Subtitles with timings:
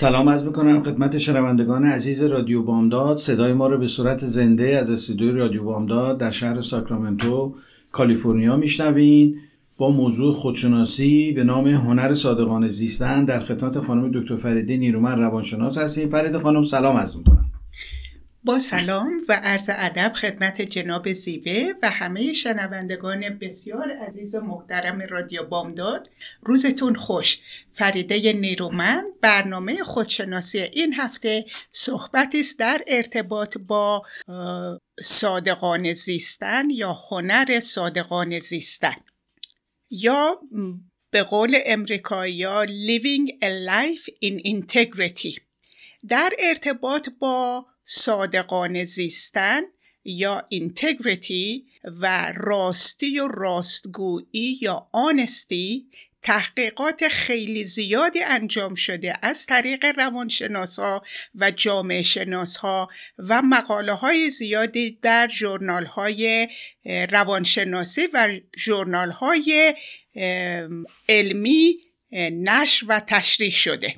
[0.00, 3.16] سلام از می‌کنم خدمت شنوندگان عزیز رادیو بامداد.
[3.16, 7.54] صدای ما رو به صورت زنده از استودیوی رادیو بامداد در شهر ساکرامنتو
[7.92, 9.36] کالیفرنیا میشنوین
[9.78, 15.78] با موضوع خودشناسی به نام هنر صادقانه زیستن در خدمت خانم دکتر فریده نیرومن روانشناس
[15.78, 16.08] هستیم.
[16.08, 17.47] فرید خانم سلام از می‌کنم.
[18.44, 25.02] با سلام و عرض ادب خدمت جناب زیوه و همه شنوندگان بسیار عزیز و محترم
[25.10, 26.10] رادیو بامداد.
[26.42, 27.38] روزتون خوش.
[27.72, 34.02] فریده نیرومند برنامه خودشناسی این هفته صحبتی است در ارتباط با
[35.02, 38.96] صادقان زیستن یا هنر صادقان زیستن.
[39.90, 40.40] یا
[41.10, 45.40] به قول امریکایی living a life in integrity.
[46.08, 49.62] در ارتباط با صادقانه زیستن
[50.04, 55.90] یا اینتگریتی و راستی و راستگویی یا آنستی
[56.22, 61.02] تحقیقات خیلی زیادی انجام شده از طریق روانشناسا
[61.34, 66.48] و جامعه شناسها و مقاله های زیادی در جورنال های
[67.10, 69.74] روانشناسی و جورنال های
[71.08, 71.80] علمی
[72.32, 73.94] نشر و تشریح شده.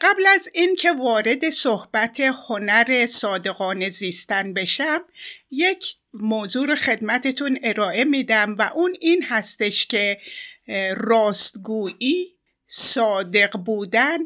[0.00, 5.04] قبل از اینکه وارد صحبت هنر صادقانه زیستن بشم
[5.50, 10.18] یک موضوع رو خدمتتون ارائه میدم و اون این هستش که
[10.96, 12.28] راستگویی
[12.66, 14.18] صادق بودن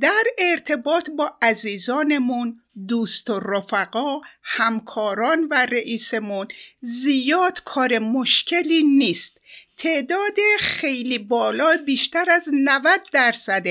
[0.00, 6.48] در ارتباط با عزیزانمون دوست و رفقا همکاران و رئیسمون
[6.80, 9.35] زیاد کار مشکلی نیست.
[9.76, 13.66] تعداد خیلی بالا بیشتر از 90 درصد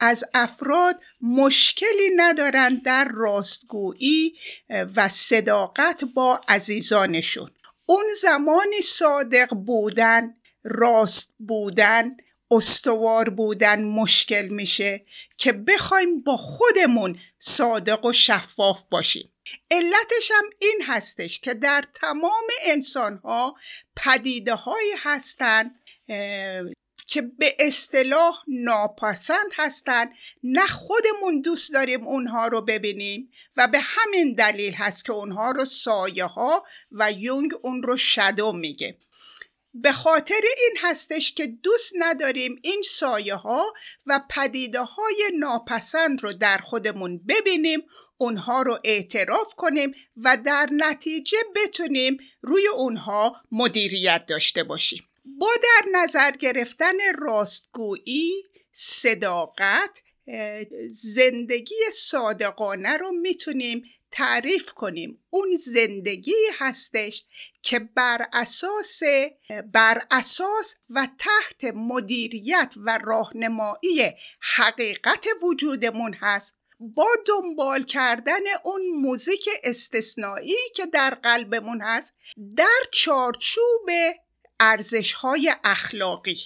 [0.00, 4.34] از افراد مشکلی ندارند در راستگویی
[4.96, 7.50] و صداقت با عزیزانشون.
[7.86, 12.16] اون زمانی صادق بودن راست بودن
[12.50, 15.04] استوار بودن مشکل میشه
[15.36, 19.32] که بخوایم با خودمون صادق و شفاف باشیم.
[19.70, 23.56] علتش هم این هستش که در تمام انسان ها
[23.96, 25.74] پدیده هایی هستن
[27.08, 30.10] که به اصطلاح ناپسند هستند
[30.42, 35.64] نه خودمون دوست داریم اونها رو ببینیم و به همین دلیل هست که اونها رو
[35.64, 38.98] سایه ها و یونگ اون رو شدو میگه.
[39.82, 43.74] به خاطر این هستش که دوست نداریم این سایه ها
[44.06, 47.80] و پدیده های ناپسند رو در خودمون ببینیم
[48.16, 55.02] اونها رو اعتراف کنیم و در نتیجه بتونیم روی اونها مدیریت داشته باشیم.
[55.24, 58.32] با در نظر گرفتن راستگویی
[58.72, 60.02] صداقت
[60.88, 65.24] زندگی صادقانه رو می‌تونیم تعریف کنیم.
[65.30, 67.24] اون زندگی هستش
[67.62, 69.00] که بر اساس
[69.72, 76.54] بر اساس و تحت مدیریت و راهنمایی حقیقت وجودمون هست.
[76.80, 82.12] با دنبال کردن اون موزیک استثنایی که در قلبمون هست
[82.56, 83.90] در چارچوب
[84.60, 86.38] ارزش های اخلاقی.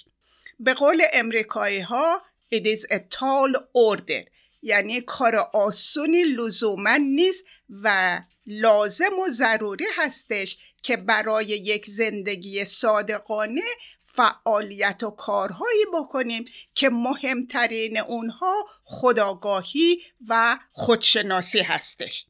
[0.59, 2.21] به قول امریکایی ها
[2.55, 4.23] it is a tall order.
[4.63, 7.43] یعنی کار آسونی لزوما نیست
[7.83, 13.61] و لازم و ضروری هستش که برای یک زندگی صادقانه
[14.03, 22.25] فعالیت و کارهایی بکنیم که مهمترین اونها خداگاهی و خودشناسی هستش.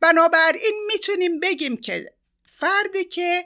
[0.00, 2.12] بنابراین می‌تونیم بگیم که
[2.44, 3.44] فردی که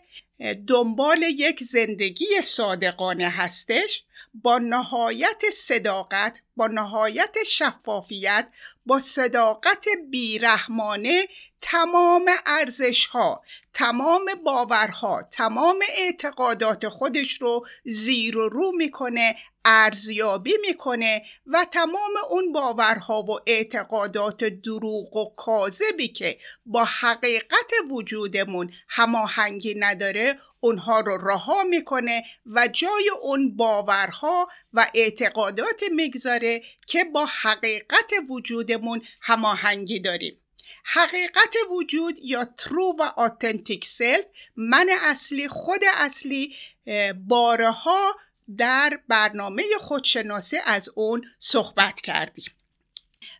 [0.66, 8.48] دنبال یک زندگی صادقانه هستش با نهایت صداقت با نهایت شفافیت
[8.86, 11.28] با صداقت بیرحمانه
[11.60, 13.42] تمام ارزش ها
[13.74, 22.52] تمام باورها تمام اعتقادات خودش رو زیر و رو می‌کنه ارزیابی می‌کنه و تمام اون
[22.52, 31.62] باورها و اعتقادات دروغ و کاذبی که با حقیقت وجودمون هماهنگی نداره اونها رو رها
[31.62, 40.40] می‌کنه و جای اون باورها و اعتقادات می‌گذاره که با حقیقت وجودمون هماهنگی داریم.
[40.84, 44.24] حقیقت وجود یا ترو و آتنتیک سلف
[44.56, 46.54] من اصلی خود اصلی
[47.28, 48.16] بارها
[48.58, 52.52] در برنامه خودشناسی از اون صحبت کردیم.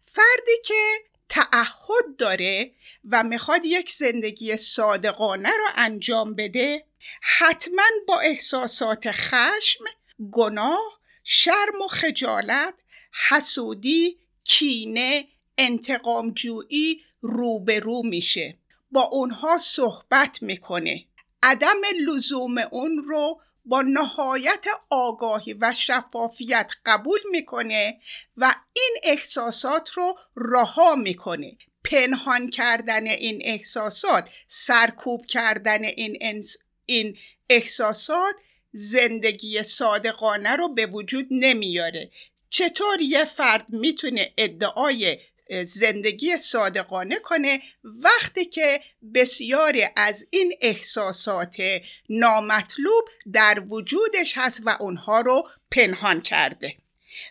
[0.02, 0.98] فردی که
[1.28, 2.72] تعهد داره
[3.10, 6.86] و می‌خواد یک زندگی صادقانه رو انجام بده
[7.38, 9.84] حتما با احساسات خشم،
[10.30, 12.74] گناه، شرم و خجالت،
[13.28, 15.28] حسودی، کینه،
[15.58, 18.58] انتقامجویی روبرو میشه.
[18.90, 21.04] با اونها صحبت می‌کنه.
[21.42, 27.98] عدم لزوم اون رو با نهایت آگاهی و شفافیت قبول می‌کنه
[28.36, 31.56] و این احساسات رو رها می‌کنه.
[31.84, 36.42] پنهان کردن این احساسات سرکوب کردن این,
[36.86, 37.16] این
[37.50, 38.34] احساسات
[38.72, 42.10] زندگی صادقانه رو به وجود نمیاره.
[42.50, 45.18] چطور یه فرد می‌تونه ادعای
[45.66, 48.80] زندگی صادقانه کنه وقتی که
[49.14, 51.56] بسیاری از این احساسات
[52.08, 56.76] نامطلوب در وجودش هست و اونها رو پنهان کرده.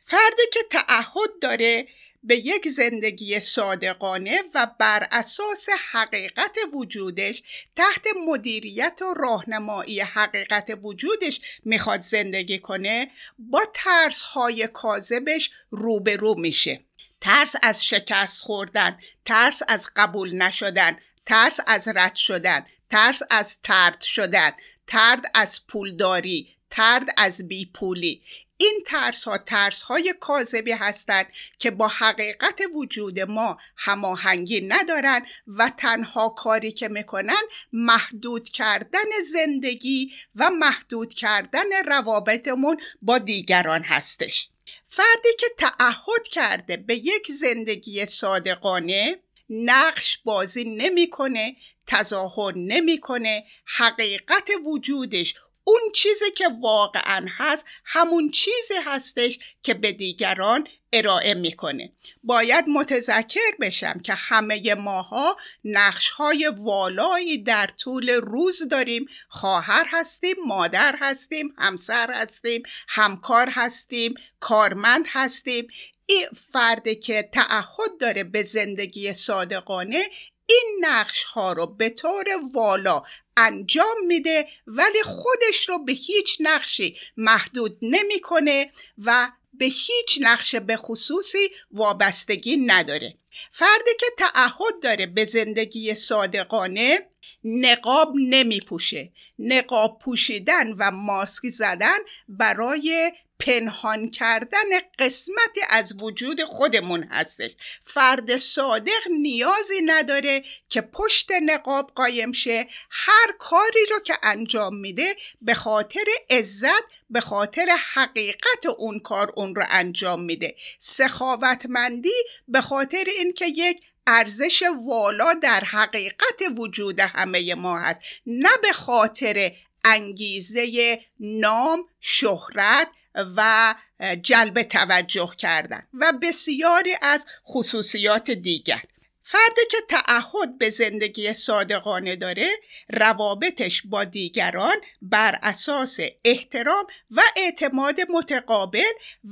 [0.04, 1.88] فردی که تعهد داره
[2.24, 7.44] به یک زندگی صادقانه و بر اساس حقیقت وجودش
[7.76, 16.78] تحت مدیریت و راهنمایی حقیقت وجودش می‌خواد زندگی کنه با ترس های کاذبش روبرو میشه.
[17.24, 24.02] ترس از شکست خوردن ترس از قبول نشدن ترس از رد شدن ترس از ترد
[24.02, 24.52] شدن
[24.88, 28.24] ترد از پولداری ترد از بیپولی.
[28.58, 31.26] این ترس ها ترس های کاذبی هستند
[31.60, 37.44] که با حقیقت وجود ما هماهنگی ندارن و تنها کاری که می‌کنن
[37.74, 44.53] محدود کردن زندگی و محدود کردن روابطمون با دیگران هستش.
[44.86, 51.56] فردی که تعهد کرده به یک زندگی صادقانه نقش بازی نمی‌کنه
[51.88, 60.68] تظاهر نمی‌کنه حقیقت وجودش اون چیزی که واقعا هست همون چیزی هستش که به دیگران
[60.94, 61.92] ارائه می‌کنه.
[62.24, 69.06] باید متذکر بشم که همه ماها نقش های والایی در طول روز داریم.
[69.30, 75.68] خواهر هستیم مادر هستیم همسر هستیم همکار هستیم کارمند هستیم.
[76.06, 80.10] این فرد که تعهد داره به زندگی صادقانه
[80.46, 83.02] این نقش ها رو به طور والا
[83.38, 90.78] انجام میده ولی خودش رو به هیچ نقشی محدود نمی‌کنه و به هیچ نقش به
[90.78, 93.18] خصوصی وابستگی نداره.
[93.52, 97.00] فردی که تعهد داره به زندگی صادقانه
[97.44, 101.98] نقاب نمی پوشه نقاب پوشیدن و ماسک زدن
[102.28, 103.12] برای
[103.44, 107.52] پنهان کردن قسمتی از وجود خودمون هستش.
[107.82, 112.68] فرد صادق نیازی نداره که پشت نقاب قایم شه.
[112.90, 119.56] هر کاری رو که انجام میده به خاطر عزت به خاطر حقیقت اون کار اون
[119.56, 120.56] رو انجام میده.
[120.80, 128.00] سخاوتمندی به خاطر اینکه یک ارزش والا در حقیقت وجود همه ما هست.
[128.26, 129.52] نه به خاطر
[129.84, 133.76] انگیزه نام شهرت و
[134.22, 138.84] جلب توجه کردن و بسیاری از خصوصیات دیگر.
[139.26, 142.48] فردی که تعهد به زندگی صادقانه داره
[142.90, 148.80] روابطش با دیگران بر اساس احترام و اعتماد متقابل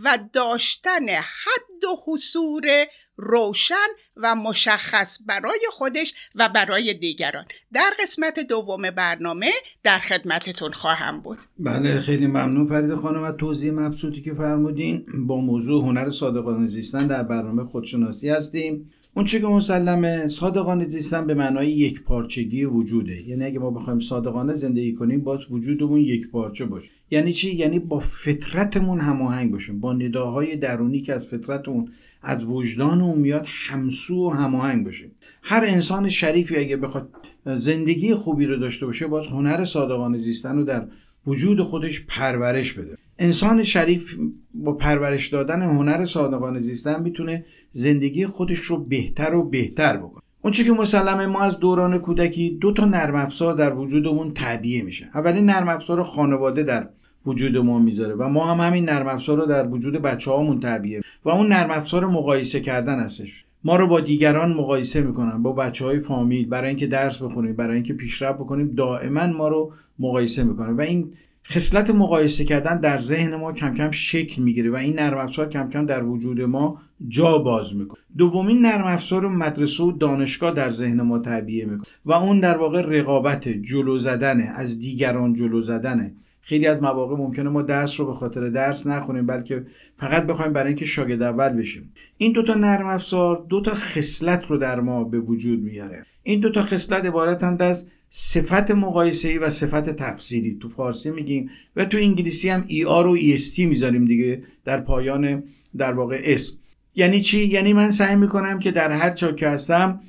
[0.04, 7.46] و داشتن حد و حصور روشن و مشخص برای خودش و برای دیگران.
[7.74, 9.52] در قسمت دوم برنامه
[9.84, 11.38] در خدمتتون خواهم بود.
[11.60, 15.06] بله خیلی ممنون فرید خانم و توضیح مبسوطی که فرمودین.
[15.28, 18.92] با موضوع هنر صادقانه زیستن در برنامه خودشناسی هستیم.
[19.14, 23.30] اون چه که مسلمه صادقانه زیستن به معنای یک پارچگی وجوده.
[23.30, 26.92] یعنی اگه ما بخوایم صادقانه زندگی کنیم باید وجودمون یک پارچه باشه.
[27.12, 29.80] یعنی چی؟ یعنی با فطرتمون هماهنگ باشیم.
[29.80, 31.92] با نداهای درونی که از فطرتمون
[32.22, 35.12] از وجدان اون میاد همسو و هماهنگ باشیم.
[35.44, 37.10] هر انسان شریفی اگه بخواد
[37.46, 40.88] زندگی خوبی رو داشته باشه باید هنر صادقانه زیستن رو در
[41.28, 42.98] وجود خودش پرورش بده.
[43.22, 44.16] انسان شریف
[44.54, 50.22] با پرورش دادن هنر صادقانه زیستن می‌تونه زندگی خودش رو بهتر و بهتر بکنه.
[50.42, 55.06] اون که مسلمه ما از دوران کودکی دو تا نرم افزار در وجودمون تعبیه میشه.
[55.14, 56.90] اولین نرم افزار خانواده در
[57.26, 61.02] وجود ما می‌ذاره و ما هم همین نرم افزار رو در وجود بچه هامون تعبیه
[61.26, 63.46] و اون نرم افزار مقایسه کردن هستش.
[63.64, 67.76] ما رو با دیگران مقایسه می‌کنن با بچه های فامیل برای اینکه درس بخونیم برای
[67.76, 70.76] اینکه پیشرفت بکنیم دائما ما رو مقایسه می‌کنن.
[70.76, 71.14] و این
[71.46, 75.70] خصلت مقایسه کردن در ذهن ما کم کم شکل می‌گیره و این نرم افزار کم
[75.70, 78.02] کم در وجود ما جا باز می‌کنه.
[78.18, 82.82] دومین نرم افزار مدرسه و دانشگاه در ذهن ما تعبیه می‌کنه و اون در واقع
[82.82, 88.14] رقابت جلو زدن از دیگران جلو زدنه خیلی از مواقع ممکنه ما درس رو به
[88.14, 91.94] خاطر درس نخونیم بلکه فقط بخوایم برای اینکه شاگرد اول بشیم.
[92.18, 96.04] این دوتا نرم افزار دوتا خصلت رو در ما به وجود میاره.
[96.24, 100.58] این دوتا خصلت عبارتند از صفت مقایسه ای و صفت تفسیری.
[100.62, 104.44] تو فارسی میگیم و تو انگلیسی هم ای آر و ای اس تی می‌ذاریم دیگه
[104.66, 105.44] در پایان
[105.78, 106.54] در واقع اسم.
[106.96, 110.00] یعنی چی؟ یعنی من سعی می‌کنم که در هر جا که هستم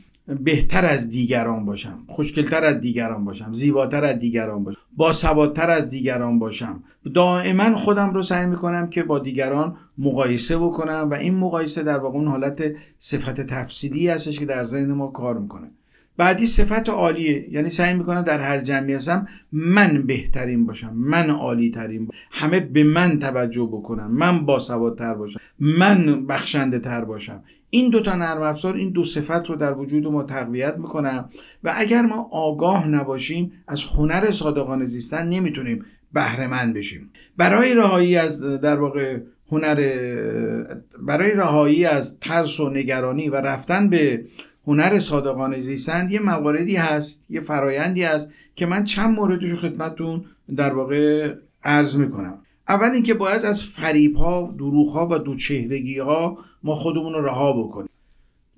[0.40, 2.04] بهتر از دیگران باشم.
[2.06, 3.52] خوشگلتر از دیگران باشم.
[3.52, 4.80] زیباتر از دیگران باشم.
[4.96, 6.84] با سوادتر از دیگران باشم.
[7.14, 12.18] دائما خودم رو سعی می‌کنم که با دیگران مقایسه بکنم و این مقایسه در واقع
[12.18, 12.62] اون حالت
[12.98, 15.70] صفت تفصیلی هستش که در ذهن ما کار می‌کنه.
[16.22, 17.48] بعدی صفت عالیه.
[17.50, 22.18] یعنی سعی می‌کنم در هر جمعی هستم من بهترین باشم من عالی ترین باشم.
[22.30, 27.44] همه به من توجه بکنن من باسوادتر باشم من بخشنده تر باشم.
[27.70, 31.28] این دو تا نرم افزار این دو صفت رو در وجود ما تقویت می‌کنم
[31.64, 37.10] و اگر ما آگاه نباشیم از هنر صادقانه زیستن نمی‌تونیم بهره بشیم.
[37.36, 39.76] برای رهایی از در واقع هنر
[41.00, 44.24] برای رهایی از ترس و نگرانی و رفتن به
[44.66, 50.24] هنر صادقانه زیستن یه مواردی هست یه فرایندی هست که من چند موردش رو خدمتتون
[50.56, 52.38] در واقع عرض می‌کنم.
[52.68, 57.52] اول اینکه باید از فریب ها دروغ ها و دوچهرگی ها ما خودمون رو رها
[57.52, 57.88] بکنیم.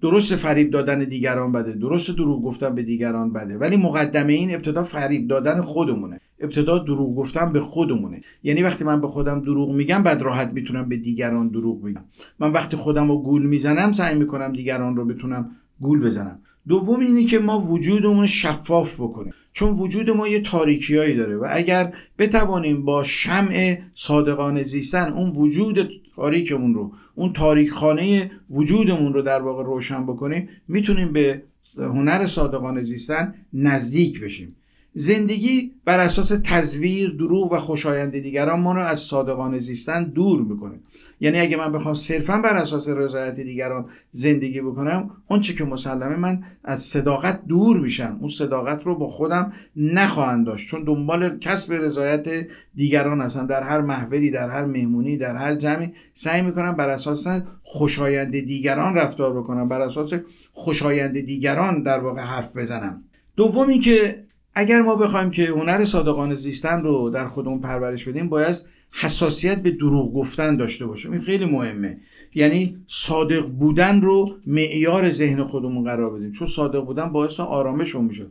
[0.03, 4.83] درست فریب دادن دیگران بده درست دروغ گفتن به دیگران بده ولی مقدمه این ابتدا
[4.83, 6.21] فریب دادن خودمونه.
[6.39, 8.21] ابتدا دروغ گفتن به خودمونه.
[8.43, 12.05] یعنی وقتی من به خودم دروغ میگم بعد راحت می‌تونم به دیگران دروغ بگم.
[12.39, 15.51] من وقتی خودم رو گول می‌زنم سعی می‌کنم دیگران رو بتونم
[15.81, 19.33] گول بزنم دوم اینه که ما وجودمون شفاف بکنیم.
[19.53, 25.91] چون وجود ما یه تاریکیایی داره و اگر بتوانیم با شمع صادقانه زیستن اون وجود
[26.17, 31.43] تاریکمون رو اون تاریک خانه وجودمون رو در واقع روشن بکنیم می‌تونیم به
[31.79, 34.57] هنر صادقانه زیستن نزدیک بشیم.
[34.97, 40.81] زندگی بر اساس تزویر دروغ و خوشایند دیگران ما رو از صادقانه زیستن دور می‌کنه.
[41.21, 46.17] یعنی اگه من بخوام صرفا بر اساس رضایت دیگران زندگی بکنم اون چی که مسلمه
[46.17, 48.19] من از صداقت دور میشم.
[48.21, 50.69] اون صداقت رو با خودم نخواهند داشت.
[50.69, 52.29] چون دنبال کسب رضایت
[52.75, 53.47] دیگران هستم.
[53.47, 57.27] در هر محولی در هر مهمونی در هر جمعی سعی می‌کنم بر اساس
[57.63, 59.69] خوشایند دیگران رفتار بکنم.
[59.69, 60.13] بر اساس
[60.53, 63.05] خوشایند دیگران در واقع حرف بزنم.
[63.37, 64.25] دومی که
[64.55, 68.57] اگر ما بخوایم که هنر صادقانه زیستن رو در خودمون پرورش بدیم باید
[69.01, 71.13] حساسیت به دروغ گفتن داشته باشیم.
[71.13, 71.99] این خیلی مهمه.
[72.35, 76.33] یعنی صادق بودن رو معیار ذهن خودمون قرار بدیم.
[76.33, 78.27] چون صادق بودن باعث آرامشون میشه.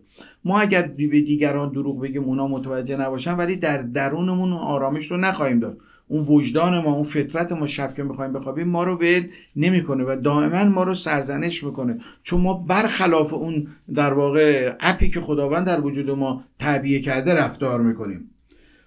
[0.46, 5.60] ما اگر به دیگران دروغ بگیم اونا متوجه نباشن ولی در درونمون آرامش رو نخواهیم
[5.60, 5.78] داد.
[6.14, 9.24] اون وجدان ما اون فطرت ما شب که می‌خوایم بخوابیم ما رو ول
[9.56, 11.98] نمی‌کنه و دائما ما رو سرزنش می‌کنه.
[12.24, 17.82] چون ما برخلاف اون در واقع اپی که خداوند در وجود ما تعبیه کرده رفتار
[17.82, 18.30] می‌کنیم.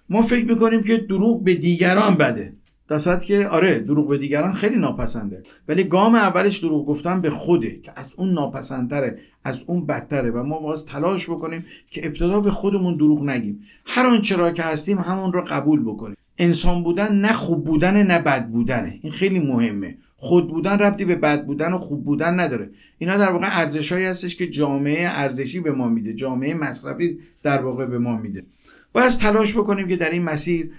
[0.09, 2.53] ما فکر می‌کنیم که دروغ به دیگران بده.
[2.87, 5.41] در که آره دروغ به دیگران خیلی ناپسنده.
[5.67, 10.43] ولی گام اولش دروغ گفتن به خوده که از اون ناپسندتره از اون بدتره و
[10.43, 13.59] ما باز تلاش بکنیم که ابتدا به خودمون دروغ نگیم.
[13.85, 16.15] هر آنچه را که هستیم همون رو قبول بکنیم.
[16.37, 19.97] انسان بودن نه خوب بودن نه بد بودنه این خیلی مهمه.
[20.15, 22.69] خود بودن ربطی به بد بودن و خوب بودن نداره.
[22.97, 26.13] اینا در واقع ارزشهایی هستش که جامعه ارزشی به ما میده.
[26.13, 28.43] جامعه مصرفی در واقع به ما میده.
[28.93, 30.71] باید تلاش بکنیم که در این مسیر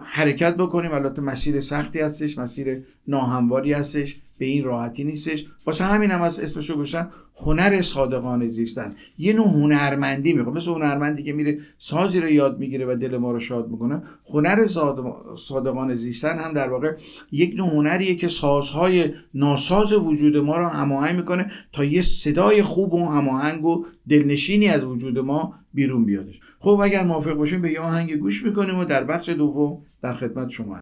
[0.00, 0.92] حرکت بکنیم.
[0.92, 4.20] البته مسیر سختی هستش مسیر ناهمواری هستش.
[4.38, 5.44] به این راحتی نیستش.
[5.66, 8.94] واسه همین هم از اسمشو گوشتن هنر صادقانه زیستن.
[9.18, 10.56] یه نوع هنرمندی می‌خواد.
[10.56, 14.02] مثل هنرمندی که میره سازی رو یاد می‌گیره و دل ما رو شاد می‌کنه.
[14.30, 14.66] هنر
[15.36, 16.96] صادقانه زیستن هم در واقع
[17.32, 22.94] یک نوع هنریه که سازهای ناساز وجود ما رو هماهنگ می‌کنه تا یه صدای خوب
[22.94, 26.40] و هماهنگ و دلنشینی از وجود ما بیرون بیادش.
[26.58, 30.48] خب اگر موافق باشیم به یه آهنگ گوش می‌کنیم و در بخش دوم در خدمت
[30.48, 30.80] شما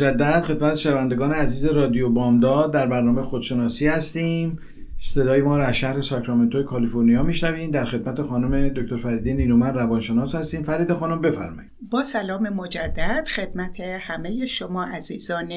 [0.00, 4.58] مجدد خدمت شنوندگان عزیز رادیو بامداد در برنامه خودشناسی هستیم.
[5.00, 10.34] صدای ما را از شهر ساکرامنتو کالیفرنیا میشنویم در خدمت خانم دکتر فریده نیرومن روانشناس
[10.34, 10.62] هستیم.
[10.62, 11.70] فرید خانم بفرمایید.
[11.90, 15.52] با سلام مجدد خدمت همه شما عزیزان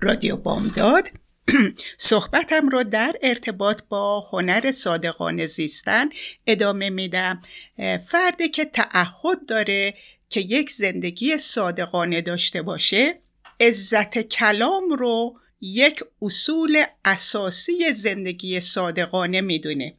[0.00, 1.08] رادیو بامداد.
[1.98, 6.08] صحبتم رو در ارتباط با هنر صادقانه زیستن
[6.46, 7.40] ادامه میدم.
[8.06, 9.94] فردی که تعهد داره
[10.28, 13.20] که یک زندگی صادقانه داشته باشه
[13.60, 19.94] عزت کلام رو یک اصول اساسی زندگی صادقانه می‌دونه.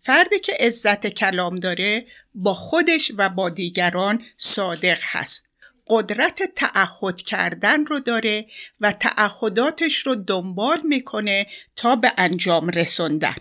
[0.00, 5.48] فردی که عزت کلام داره با خودش و با دیگران صادق هست.
[5.86, 8.46] قدرت تعهد کردن رو داره
[8.80, 13.36] و تعهداتش رو دنبال می‌کنه تا به انجام رسوندن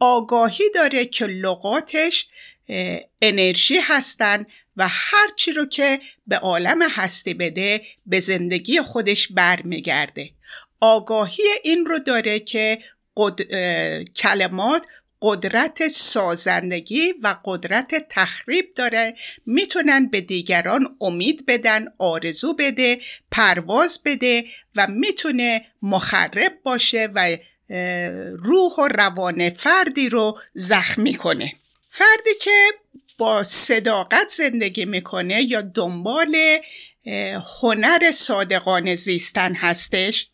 [0.00, 2.28] آگاهی داره که لغاتش
[3.22, 4.44] انرژی هستن
[4.76, 10.30] و هرچی رو که به عالم هستی بده به زندگی خودش برمیگرده.
[10.80, 12.78] آگاهی این رو داره که
[14.16, 14.86] کلمات
[15.22, 19.14] قدرت سازندگی و قدرت تخریب داره.
[19.46, 22.98] می‌تونن به دیگران امید بدن آرزو بده
[23.30, 24.44] پرواز بده
[24.76, 27.36] و می‌تونه مخرب باشه و
[28.38, 31.52] روح و روان فردی رو زخمی کنه.
[31.94, 32.66] فردی که
[33.18, 36.36] با صداقت زندگی می‌کنه یا دنبال
[37.62, 40.28] هنر صادقانه زیستن هستش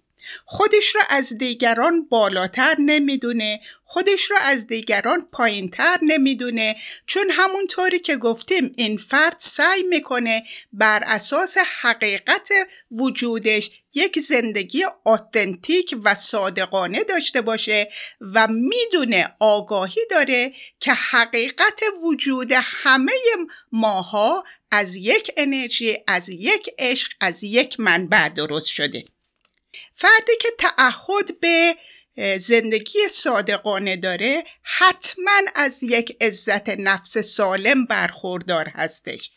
[0.45, 8.17] خودش را از دیگران بالاتر نمی‌دونه خودش را از دیگران پایینتر نمی‌دونه چون همونطوری که
[8.17, 10.43] گفتیم این فرد سعی می‌کنه
[10.73, 12.49] بر اساس حقیقت
[12.91, 17.89] وجودش یک زندگی آتنتیک و صادقانه داشته باشه
[18.21, 23.13] و می‌دونه آگاهی داره که حقیقت وجود همه
[23.73, 29.05] ماها از یک انرژی از یک عشق از یک منبع درست شده.
[29.95, 31.77] فردی که تعهد به
[32.39, 39.31] زندگی صادقانه داره حتما از یک عزت نفس سالم برخوردار هستش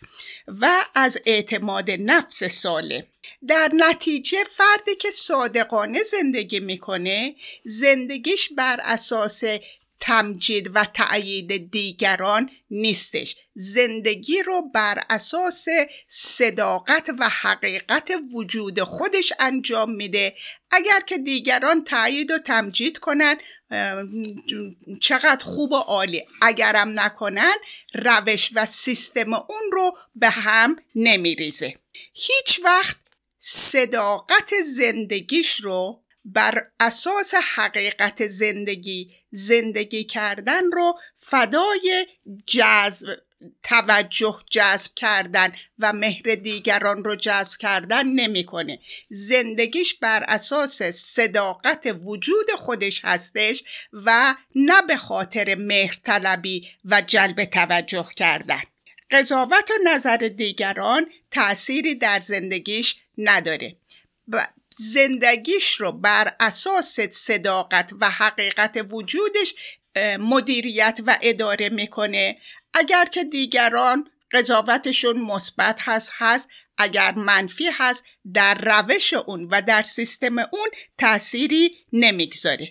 [0.48, 3.04] و از اعتماد نفس سالم.
[3.48, 9.44] در نتیجه فردی که صادقانه زندگی می‌کنه زندگیش بر اساس
[10.02, 13.36] تمجید و تأیید دیگران نیستش.
[13.56, 15.66] زندگی رو بر اساس
[16.08, 20.36] صداقت و حقیقت وجود خودش انجام میده.
[20.72, 23.38] اگر که دیگران تایید و تمجید کنن
[25.02, 26.24] چقدر خوب و عالی.
[26.42, 27.56] اگرم نکنن
[27.94, 31.74] روش و سیستم اون رو به هم نمیریزه.
[32.14, 33.01] هیچ وقت
[33.44, 42.08] صداقت زندگیش رو بر اساس حقیقت زندگی زندگی کردن رو فدای
[42.46, 43.08] جذب
[43.64, 48.80] توجه جذب کردن و مهر دیگران رو جذب کردن نمی‌کنه.
[49.10, 57.46] زندگیش بر اساس صداقت وجود خودش هستش و نه به خاطر مهر طلبی و جلب
[57.46, 58.62] توجه کردن.
[59.12, 63.76] قضاوت و نظر دیگران تأثیری در زندگیش نداره.
[64.78, 69.54] زندگیش رو بر اساس صداقت و حقیقت وجودش
[70.20, 72.38] مدیریت و اداره می‌کنه.
[72.74, 76.50] اگر که دیگران قضاوتشون مثبت هست هست.
[76.78, 82.70] اگر منفی هست در روش اون و در سیستم اون تأثیری نمی‌گذاره.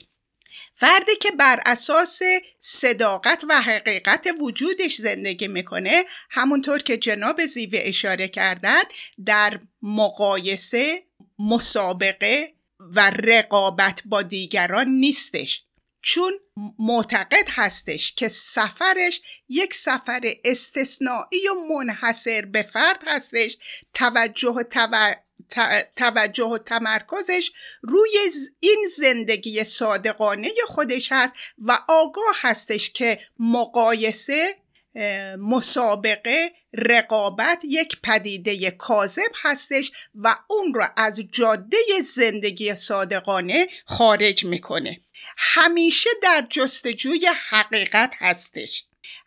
[0.81, 2.21] فردی که بر اساس
[2.59, 8.83] صداقت و حقیقت وجودش زندگی می‌کنه همونطور که جناب زیوه اشاره کردن
[9.27, 11.03] در مقایسه
[11.39, 15.63] مسابقه و رقابت با دیگران نیستش.
[16.03, 16.33] چون
[16.79, 23.57] معتقد هستش که سفرش یک سفر استثنایی و منحصر به فرد هستش
[23.95, 24.63] توجه و
[25.97, 27.51] توجه و تمرکزش
[27.83, 28.19] روی
[28.61, 34.57] این زندگی صادقانه خودش هست و آگاه هستش که مقایسه
[35.39, 41.77] مسابقه رقابت یک پدیده کاذب هستش و اون را از جاده
[42.15, 45.01] زندگی صادقانه خارج می‌کنه.
[45.37, 48.85] همیشه در جستجوی حقیقت هستش.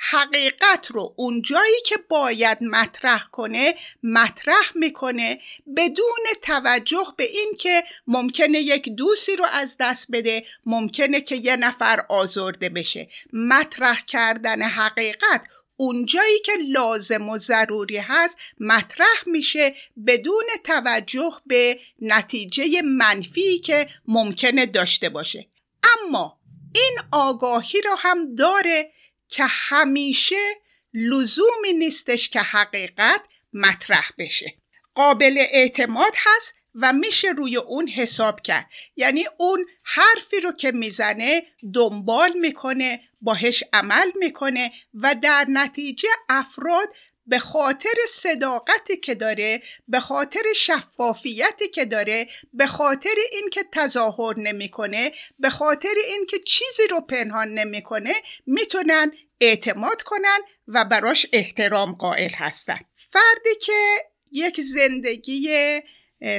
[0.10, 5.40] حقیقت رو اونجایی که باید مطرح کنه مطرح می‌کنه
[5.78, 11.56] بدون توجه به این که ممکنه یک دوستی رو از دست بده ممکنه که یه
[11.56, 13.08] نفر آزرده بشه.
[13.34, 19.74] مطرح کردن حقیقت اونجایی که لازم و ضروری هست مطرح میشه
[20.08, 25.50] بدون توجه به نتیجه منفی که ممکنه داشته باشه.
[25.84, 26.40] اما
[26.76, 28.92] این آگاهی رو هم داره
[29.34, 30.56] که همیشه
[30.94, 33.22] لزومی نیستش که حقیقت
[33.54, 34.54] مطرح بشه.
[34.96, 38.70] قابل اعتماد هست و میشه روی اون حساب کرد.
[38.96, 41.44] یعنی اون حرفی رو که می‌زنه
[41.74, 46.88] دنبال می‌کنه باهش عمل می‌کنه و در نتیجه افراد
[47.28, 55.12] به خاطر صداقتی که داره به خاطر شفافیتی که داره به خاطر اینکه تظاهر نمی‌کنه
[55.40, 58.14] به خاطر اینکه چیزی رو پنهان نمی‌کنه
[58.46, 59.12] می‌تونن
[59.44, 62.80] اعتماد کنن و براش احترام قائل هستن.
[62.96, 65.80] فردی که یک زندگی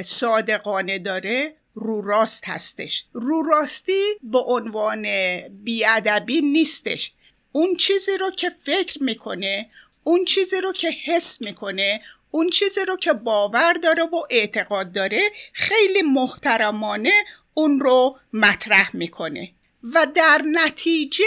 [0.05, 3.05] صادقانه داره رو راست هستش.
[3.13, 5.07] رو راستی به عنوان
[5.49, 7.13] بیادبی نیستش.
[7.51, 9.69] اون چیزی رو که فکر می‌کنه
[10.03, 15.21] اون چیزی رو که حس می‌کنه اون چیزی رو که باور داره و اعتقاد داره
[15.53, 17.13] خیلی محترمانه
[17.53, 19.51] اون رو مطرح می‌کنه.
[19.93, 21.25] و در نتیجه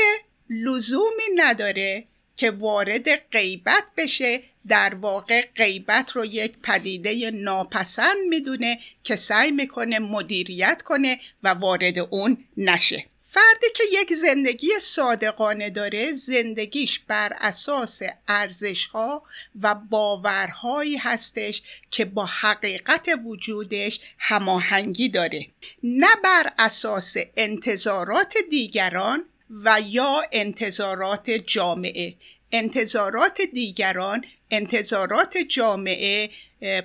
[0.51, 2.05] لزومی نداره
[2.37, 4.43] که وارد غیبت بشه.
[4.69, 11.99] در واقع غیبت رو یک پدیده ناپسند می‌دونه که سعی می‌کنه مدیریت کنه و وارد
[11.99, 13.05] اون نشه.
[13.31, 19.23] فردی که یک زندگی صادقانه داره زندگیش بر اساس ارزش ها
[19.63, 25.47] و باورهایی هستش که با حقیقت وجودش هماهنگی داره.
[25.83, 32.15] نه بر اساس انتظارات دیگران و یا انتظارات جامعه.
[32.53, 36.31] انتظارات دیگران انتظارات جامعه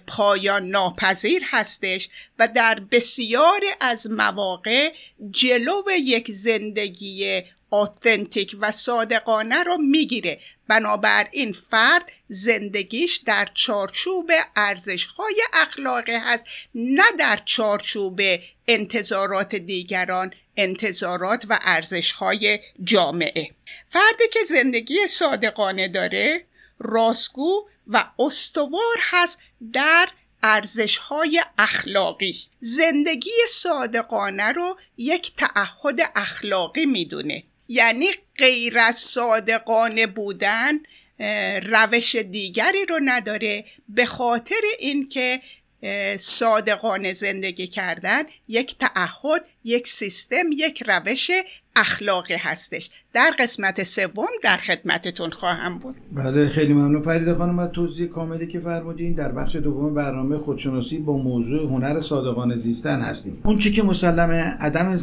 [0.08, 4.94] پایان ناپذیر هستش و در بسیاری از مواقع
[5.32, 7.42] جلو یک زندگی
[7.74, 10.40] آتنتیک و صادقانه رو می‌گیره.
[10.68, 16.44] بنابراین فرد زندگیش در چارچوب ارزش های اخلاقی هست
[16.76, 18.22] نه در چارچوب
[18.68, 23.50] انتظارات دیگران انتظارات و ارزش های جامعه.
[23.90, 26.44] فردی که زندگی صادقانه داره
[26.80, 29.40] راستگو و استوار هست
[29.74, 30.10] در
[30.44, 32.36] ارزش های اخلاقی.
[32.60, 37.44] زندگی صادقانه رو یک تعهد اخلاقی می‌دونه.
[37.68, 40.80] یعنی غیر از صادقانه بودن
[41.64, 43.66] روش دیگری رو نداره.
[43.90, 45.42] به خاطر اینکه
[46.20, 51.32] صادقانه زندگی کردن یک تعهد یک سیستم یک روش
[51.76, 52.90] اخلاقی هستش.
[53.14, 55.96] در قسمت سوم در خدمتتون خواهم بود.
[56.12, 57.02] بله خیلی ممنون.
[57.02, 59.14] فرید خانم از توضیح کاملی که فرمودین.
[59.14, 63.38] در بخش دوم برنامه خودشناسی با موضوع هنر صادقانه زیستن هستیم.
[63.46, 64.98] اون چی که مسلمه عدم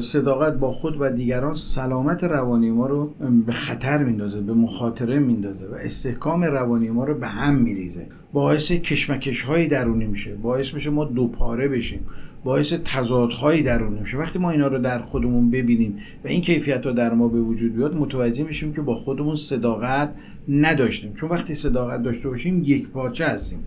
[0.00, 3.14] صداقت با خود و دیگران سلامت روانی ما رو
[3.46, 8.08] به خطر میندازه به مخاطره میندازه و استحکام روانی ما رو به هم میریزه.
[8.32, 10.34] باعث کشمکش های درونی میشه.
[10.34, 12.06] باعث میشه ما دوپاره بشیم.
[12.46, 14.16] باعث تضادهایی درونی میشه.
[14.16, 17.76] وقتی ما اینا رو در خودمون ببینیم و این کیفیت ها در ما به وجود
[17.76, 20.14] بیاد متوجه میشیم که با خودمون صداقت
[20.48, 21.14] نداشتیم.
[21.14, 23.58] چون وقتی صداقت داشته باشیم یک پارچه هستیم.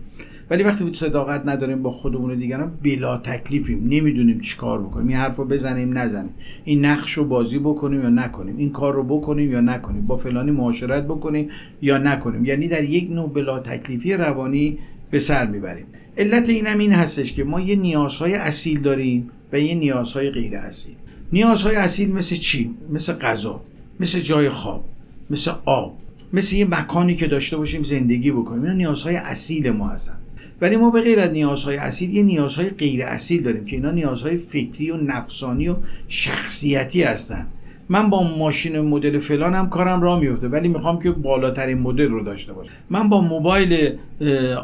[0.50, 3.84] ولی وقتی صداقت نداریم با خودمون و دیگران بلا تکلیفیم.
[3.88, 5.08] نمی‌دونیم چیکار بکنیم.
[5.08, 6.34] این حرف رو بزنیم نزنیم.
[6.64, 8.56] این نقش رو بازی بکنیم یا نکنیم.
[8.56, 10.06] این کار رو بکنیم یا نکنیم.
[10.06, 11.48] با فلانی معاشرت بکنیم
[11.82, 12.44] یا نکنیم.
[12.44, 14.78] یعنی در یک نوع بلا تکلیفی روانی
[15.10, 15.86] به سر می‌بریم.
[16.18, 20.94] علت اینم این هستش که ما یه نیازهای اصیل داریم و یه نیازهای غیر اصیل.
[21.32, 23.62] نیازهای اصیل مثل چی؟ مثل غذا
[24.00, 24.84] مثل جای خواب
[25.30, 25.98] مثل آب
[26.32, 28.62] مثل یه مکانی که داشته باشیم زندگی بکنیم.
[28.62, 30.16] اینا نیازهای اصیل ما هستن.
[30.60, 34.36] ولی ما به غیر از نیازهای اصیل یه نیازهای غیر اصیل داریم که اینا نیازهای
[34.36, 35.76] فکری و نفسانی و
[36.08, 37.48] شخصیتی هستند
[37.90, 42.52] من با ماشین مدل فلانم کارم را میفته ولی می‌خوام که بالاترین مدل رو داشته
[42.52, 42.70] باشم.
[42.90, 43.92] من با موبایل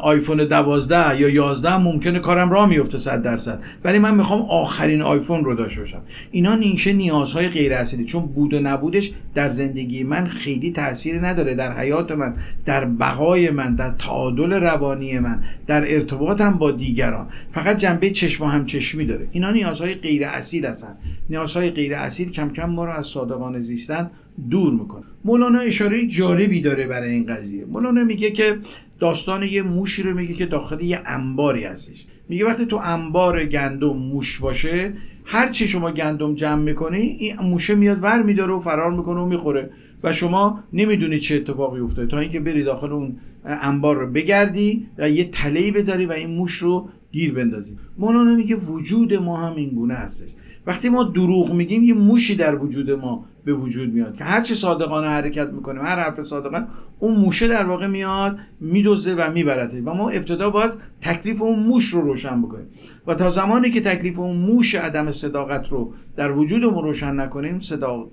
[0.01, 3.61] آیفون 12 یا 11 ممکنه کارم را میفته 100 درصد.
[3.83, 6.01] ولی من می‌خوام آخرین آیفون رو داشته باشم.
[6.31, 11.55] اینا نیشه نیازهای غیر اصلی چون بود و نبودش در زندگی من خیلی تاثیر نداره.
[11.55, 12.33] در حیات من
[12.65, 17.27] در بقای من در تعادل روانی من در ارتباطم با دیگران.
[17.51, 19.27] فقط جنبه چشم و همچشمی داره.
[19.31, 20.97] اینا نیازهای غیر اصیل هستن.
[21.29, 24.11] نیازهای غیر اصیل کم کم ما رو از صادقانه زیستن
[24.49, 25.03] دور می‌کنه.
[25.25, 27.65] مولانا اشاره جالبی داره برای این قضیه.
[27.65, 28.57] مولانا میگه که
[28.99, 32.05] داستان یه موشی رو میگه که داخل یه انباری هستش.
[32.29, 34.93] میگه وقتی تو انبار گندم موش باشه
[35.25, 39.25] هر چی شما گندم جمع می‌کنی این موشه میاد ور میداره و فرار می‌کنه و
[39.25, 39.69] می‌خوره
[40.03, 42.07] و شما نمی‌دونی چه اتفاقی افتاده.
[42.07, 46.53] تا اینکه بری داخل اون انبار رو بگردی و یه تلهی بذاری و این موش
[46.53, 47.77] رو گیر بندازی.
[47.97, 50.29] مولانا میگه وجود ما هم این گونه هستش.
[50.67, 54.55] وقتی ما دروغ میگیم یه موشی در وجود ما به وجود میاد که هر چه
[54.55, 56.67] صادقانه حرکت می‌کنیم هر حرف صادقانه
[56.99, 61.85] اون موشه در واقع میاد میدوزه و میبرده و ما ابتدا باز تکلیف اون موش
[61.85, 62.67] رو روشن بکنیم.
[63.07, 67.59] و تا زمانی که تکلیف اون موش عدم صداقت رو در وجودمون روشن نکنیم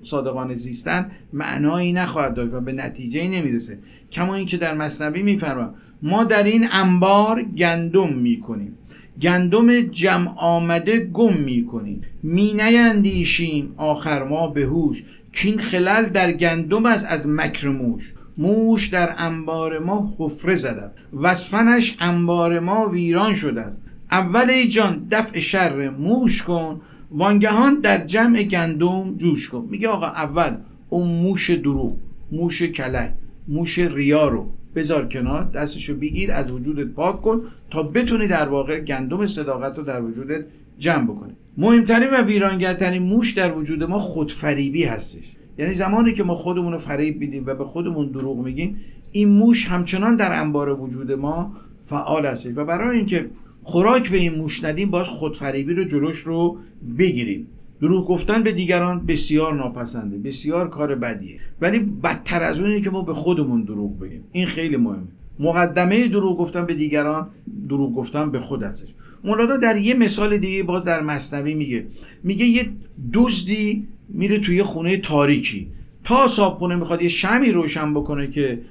[0.01, 3.79] صادقانه زیستن معنایی نخواهد داشت و به نتیجه نمی‌رسه.
[4.11, 8.77] کما اینکه در مصنوی میفرمام ما در این انبار گندم می‌کنیم.
[9.21, 12.01] گندم جمع آمده گم می کنیم.
[12.23, 13.73] می نیندیشیم.
[13.77, 15.03] آخر ما به هوش.
[15.31, 18.13] کین خلل در گندم است از مکر موش.
[18.37, 23.81] موش در انبار ما حفره زده وصفنش انبار ما ویران شده است.
[24.11, 26.81] اول ای جان دفع شر موش کن.
[27.11, 29.67] وانگهان در جمع گندم جوش کن.
[29.69, 30.57] میگه آقا اول
[30.89, 31.97] اون موش دروغ
[32.31, 33.13] موش کلک
[33.47, 38.79] موش ریا رو بذار کنار دستشو بگیر از وجودت پاک کن تا بتونی در واقع
[38.79, 40.45] گندم صداقت رو در وجودت
[40.77, 41.33] جمع بکنی.
[41.57, 45.31] مهمترین و ویرانگرترین موش در وجود ما خودفریبی هستش.
[45.57, 48.77] یعنی زمانی که ما خودمون رو فریب میدیم و به خودمون دروغ میگیم
[49.11, 52.51] این موش همچنان در انبار وجود ما فعال هستش.
[52.55, 53.29] و برای اینکه
[53.63, 56.57] خوراک به این موش ندیم باز خودفریبی رو جلوش رو
[56.99, 57.47] بگیریم.
[57.85, 61.39] دروغ گفتن به دیگران بسیار ناپسنده بسیار کار بدیه.
[61.61, 64.23] ولی بدتر از اونی که ما به خودمون دروغ بگیم.
[64.31, 65.07] این خیلی مهمه.
[65.39, 67.29] مقدمه دروغ گفتن به دیگران
[67.69, 68.93] دروغ گفتن به خود هستش.
[69.23, 71.85] مولانا در یه مثال دیگه باز در مصنوی میگه.
[72.23, 72.69] میگه یه
[73.13, 75.67] دزدی میره توی خونه تاریکی.
[76.03, 78.61] تا صابخونه می‌خواد یه شمی روشن بکنه که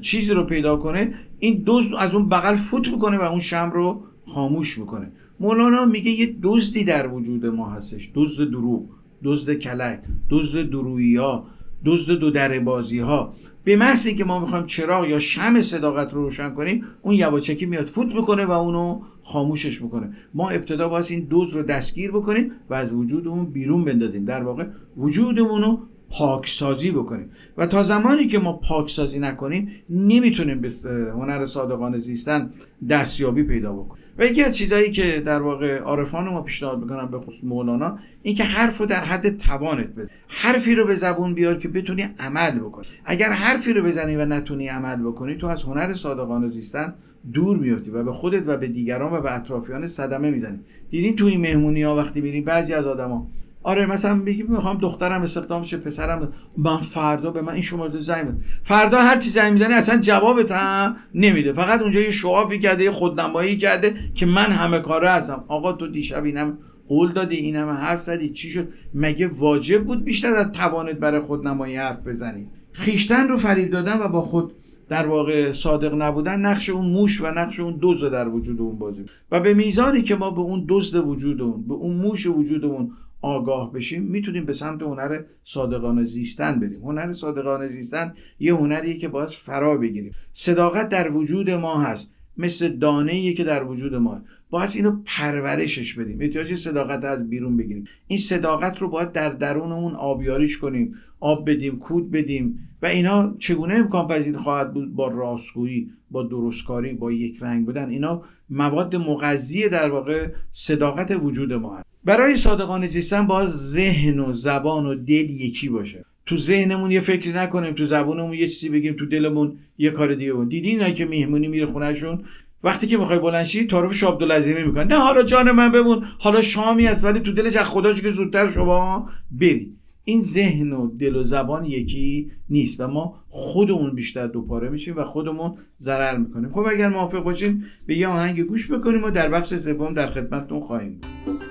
[0.00, 4.02] چیزی رو پیدا کنه این دزد از اون بغل فوت می‌کنه و اون شم رو
[4.26, 5.12] خاموش می‌کنه.
[5.40, 8.10] مولانا میگه یه دزدی در وجود ما هستش.
[8.14, 8.88] دزد دروغ
[9.24, 11.46] دزد کلک دزد درویی ها
[11.84, 16.22] دزد دو در بازی ها به محضی که ما می‌خوایم چراغ یا شم صداقت رو
[16.22, 20.12] روشن کنیم اون یواچکی میاد فوت می‌کنه و اونو خاموشش می‌کنه.
[20.34, 24.24] ما ابتدا باید این دوز رو دستگیر بکنیم و از وجودمون بیرون بندازیم.
[24.24, 25.78] در واقع وجودمون رو
[26.10, 27.30] پاکسازی بکنیم.
[27.56, 30.70] و تا زمانی که ما پاکسازی نکنیم نمی‌تونیم به
[31.14, 32.50] هنر صادقانه زیستن
[32.88, 34.04] دستیابی پیدا بکنیم.
[34.18, 38.34] و یکی از چیزهایی که در واقع عارفان ما پیشنهاد می‌کنم به خصوص مولانا این
[38.34, 40.10] که حرف رو در حد توانت بزن.
[40.28, 42.86] حرفی رو به زبون بیار که بتونی عمل بکنی.
[43.04, 46.94] اگر حرفی رو بزنی و نتونی عمل بکنی تو از هنر صادقانه زیستن
[47.32, 50.58] دور میفتی و به خودت و به دیگران و به اطرافیان صدمه می‌زنی.
[50.90, 53.26] دیدین تو این مهمونی ها وقتی میرین بعضی از آدما
[53.66, 58.34] آره مثلا بگی می‌خوام دخترم استخدام شه پسرم من فردا به من این شما زنگ
[58.62, 61.52] فردا هر چی زنگ می‌زنی اصلا جوابت هم نمیده.
[61.52, 65.88] فقط اونجا یه شوافی کرده یه خودنمایی کرده که من همه کاره هستم آقا تو
[65.88, 70.52] دیشب اینم قول دادی این همه حرف زدی چی شد؟ مگه واجب بود بیشتر از
[70.52, 74.52] توانت برای خودنمایی حرف بزنی؟ خیشتن رو فریب دادن و با خود
[74.88, 79.04] در واقع صادق نبودن نقش اون موش و نقش اون دزد در وجود اون بازی
[79.32, 82.92] و به میزانی که ما به اون دزد وجود اون به اون موش وجود اون
[83.26, 86.80] آگاه بشیم می‌تونیم به سمت هنر صادقانه زیستن بریم.
[86.80, 90.12] هنر صادقانه زیستن یه هنریه که باید فرا بگیریم.
[90.32, 96.18] صداقت در وجود ما هست مثل دانه که در وجود ما باید اینو پرورشش بدیم.
[96.20, 97.84] احتیاج صداقت از بیرون بگیریم.
[98.06, 100.94] این صداقت رو باید در درونمون آبیاریش کنیم.
[101.20, 102.68] آب بدیم کود بدیم.
[102.82, 107.90] و اینا چگونه امکان پذیر خواهد بود با راستگویی با درستکاری با یک رنگ بودن؟
[107.90, 111.86] اینا مواد مغذی در واقع صداقت وجود ما هست.
[112.06, 116.04] برای صادقانه زیستن باز ذهن و زبان و دل یکی باشه.
[116.26, 120.32] تو ذهنمون یه فکری نکنیم تو زبانمون یه چیزی بگیم تو دلمون یه کار دیگه
[120.32, 120.48] بود.
[120.48, 122.24] دیدی اینا که میهمونی میره خونهشون؟
[122.64, 124.84] وقتی که می‌خوای بلنشی تعارف عبدالعظیمی می‌کنه.
[124.84, 126.04] نه حالا جان من بمون.
[126.18, 129.72] حالا شامی است ولی تو دلش از خدا که زودتر شما بری.
[130.04, 135.04] این ذهن و دل و زبان یکی نیست و ما خودمون بیشتر دوپاره میشیم و
[135.04, 136.52] خودمون ضرر می‌کنیم.
[136.52, 140.60] خب اگر موافق باشین به یه آهنگ گوش بکنیم و در بخش سوم در خدمتتون
[140.60, 141.45] خواهیم بود.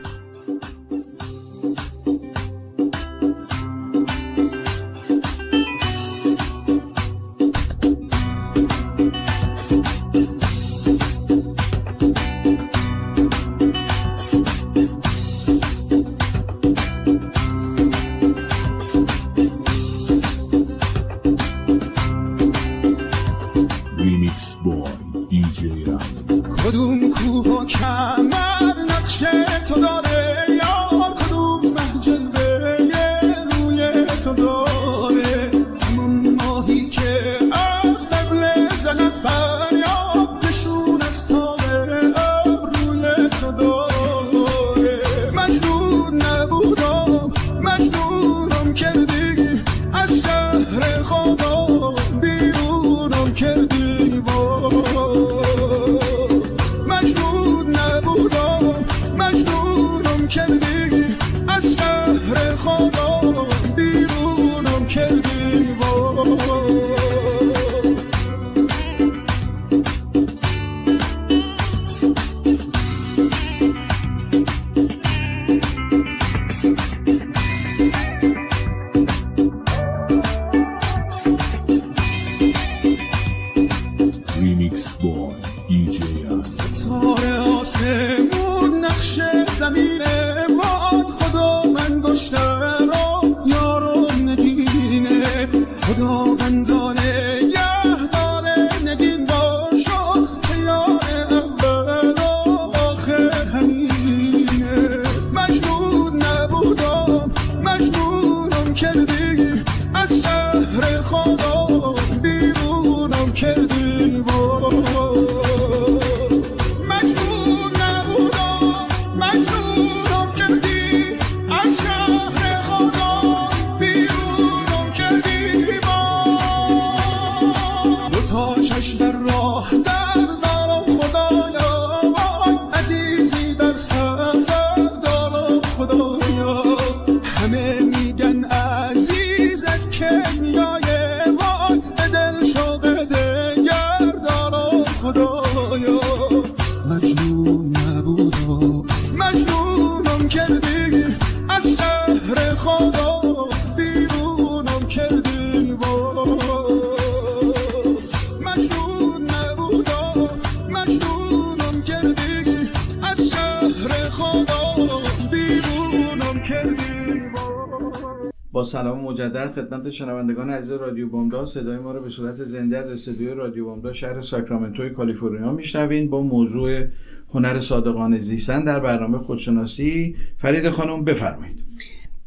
[169.95, 174.21] شنوندگان عزیز رادیو بامداد صدای ما رو به صورت زنده از استودیوی رادیو بامداد شهر
[174.21, 176.85] ساکرامنتو کالیفرنیا میشنوین با موضوع
[177.33, 180.15] هنر صادقانه زیستن در برنامه خودشناسی.
[180.37, 181.65] فرید خانم بفرمایید.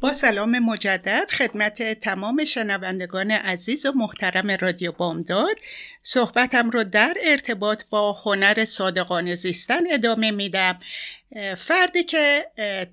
[0.00, 5.56] با سلام مجدد خدمت تمام شنوندگان عزیز و محترم رادیو بامداد.
[6.02, 10.78] صحبتم رو در ارتباط با هنر صادقانه زیستن ادامه میدم.
[11.56, 12.44] فردی که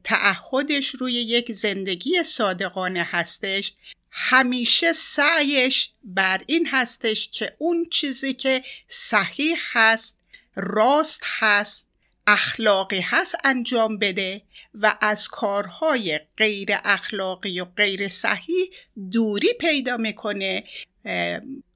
[0.03, 3.73] تعهدش روی یک زندگی صادقانه هستش
[4.17, 10.17] همیشه سعیش بر این هستش که اون چیزی که صحیح هست
[10.55, 11.87] راست هست
[12.27, 14.41] اخلاقی هست انجام بده
[14.73, 18.69] و از کارهای غیر اخلاقی و غیر صحیح
[19.11, 20.63] دوری پیدا می‌کنه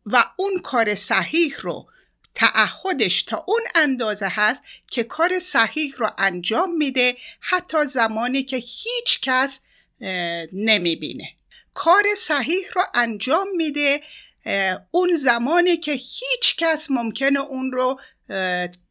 [0.06, 1.90] و اون کار صحیح رو
[2.36, 9.22] تعهدش تا اون اندازه هست که کار صحیح رو انجام میده حتی زمانی که هیچ
[9.22, 9.62] کس
[10.54, 11.36] نمی‌بینه.
[11.80, 14.02] کار صحیح رو انجام میده
[14.92, 18.00] اون زمانی که هیچ کس ممکنه اون رو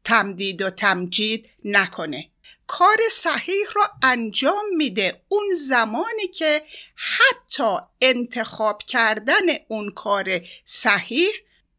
[0.05, 2.31] تمدید و تمجید نکنه.
[2.67, 6.63] کار صحیح رو انجام میده اون زمانی که
[6.95, 11.31] حتی انتخاب کردن اون کار صحیح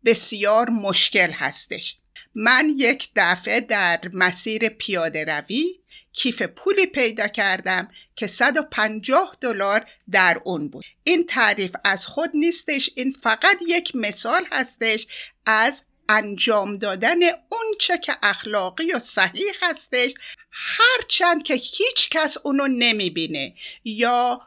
[0.06, 1.98] بسیار مشکل هستش.
[2.36, 5.80] من یک دفعه در مسیر پیاده روی
[6.14, 10.86] کیف پولی پیدا کردم که 150 دلار در اون بود.
[11.03, 15.07] این تعریف از خود نیستش این فقط یک مثال هستش
[15.45, 20.14] از انجام دادن اون چه که اخلاقی و صحیح هستش.
[20.51, 23.53] هرچند که هیچ کس اونو نمی‌بینه
[23.84, 24.41] یا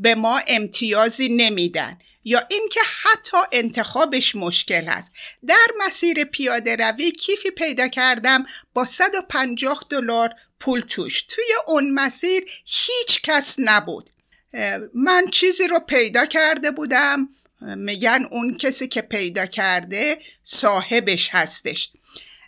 [0.00, 1.98] به ما امتیازی نمیدن.
[2.24, 5.12] یا اینکه حتی انتخابش مشکل هست
[5.46, 8.44] در مسیر پیاده روی کیفی پیدا کردم
[8.74, 11.22] با 150 دلار پول توش.
[11.22, 14.10] توی اون مسیر هیچ کس نبود.
[14.94, 17.28] من چیزی رو پیدا کرده بودم.
[17.60, 21.92] میگن اون کسی که پیدا کرده صاحبش هستش.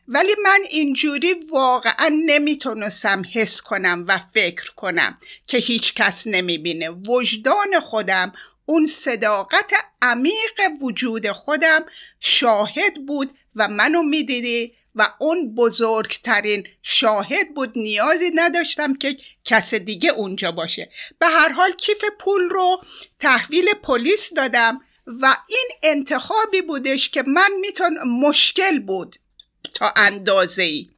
[0.09, 6.91] ولی من اینجوری واقعا نمی‌تونستم حس کنم و فکر کنم که هیچ کس نمی‌بینه.
[6.91, 8.33] وجدان خودم
[8.73, 11.85] اون صداقت عمیق وجود خودم
[12.21, 20.11] شاهد بود و منو می‌دیدی و اون بزرگترین شاهد بود نیازی نداشتم که کس دیگه
[20.11, 20.91] اونجا باشه.
[21.19, 22.83] به هر حال کیف پول رو
[23.19, 27.99] تحویل پلیس دادم و این انتخابی بودش که من میتون
[28.29, 29.17] مشکل بود
[29.75, 30.89] تا اندازه ای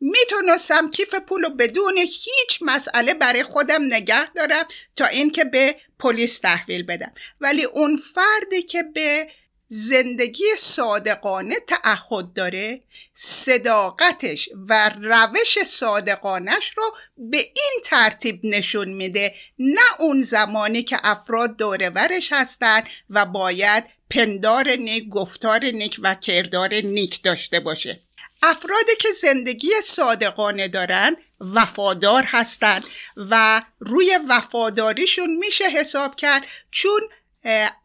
[0.00, 4.64] می‌تونستم کیف پول رو بدون هیچ مسئله برای خودم نگه دارم
[4.96, 7.12] تا اینکه به پلیس تحویل بدم.
[7.40, 9.28] ولی اون فردی که به
[9.68, 12.80] زندگی صادقانه تعهد داره
[13.14, 19.34] صداقتش و روش صادقانش رو به این ترتیب نشون میده.
[19.58, 26.74] نه اون زمانی که افراد دورورش هستن و باید پندار نیک گفتار نیک و کردار
[26.74, 28.00] نیک داشته باشه.
[28.42, 32.84] افرادی که زندگی صادقانه دارن وفادار هستند
[33.16, 37.00] و روی وفاداریشون میشه حساب کرد چون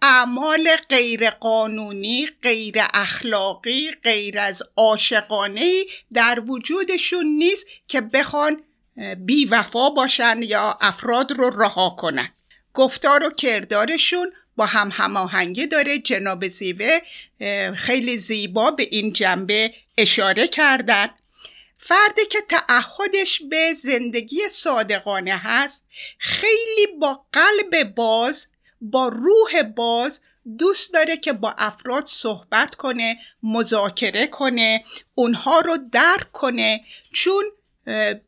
[0.02, 5.84] اعمال غیر قانونی غیر اخلاقی غیر از عاشقانه
[6.14, 8.64] در وجودشون نیست که بخوان
[9.18, 12.30] بی وفا باشن یا افراد رو رها کنن.
[12.74, 16.00] گفتار و کردارشون با هم هماهنگی داره.
[16.00, 17.00] جناب زیوه
[17.76, 21.10] خیلی زیبا به این جنبه اشاره کردن.
[21.78, 25.84] فردی که تعهدش به زندگی صادقانه هست
[26.18, 28.48] خیلی با قلب باز
[28.82, 30.22] با روح باز
[30.58, 34.84] دوست داره که با افراد صحبت کنه مذاکره کنه
[35.16, 36.86] اونها رو درک کنه.
[37.14, 37.44] چون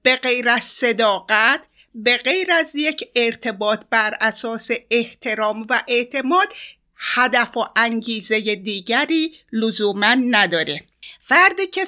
[0.03, 1.61] به غیر از صداقت
[1.97, 6.47] به غیر از یک ارتباط بر اساس احترام و اعتماد
[6.95, 10.79] هدف و انگیزه دیگری لزوما نداره.
[11.19, 11.85] فردی که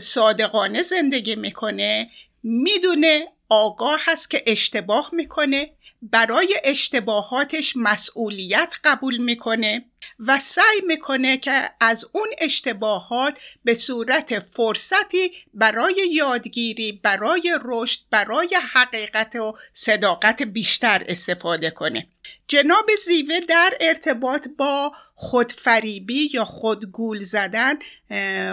[0.00, 2.10] صادقانه زندگی می‌کنه
[2.42, 5.70] می‌دونه آگاه هست که اشتباه می‌کنه
[6.02, 9.84] برای اشتباهاتش مسئولیت قبول می‌کنه
[10.18, 18.58] و سعی می‌کنه که از اون اشتباهات به صورت فرصتی برای یادگیری برای رشد برای
[18.72, 22.08] حقیقت و صداقت بیشتر استفاده کنه.
[22.48, 27.78] جناب زیوه در ارتباط با خودفریبی یا خودگول زدن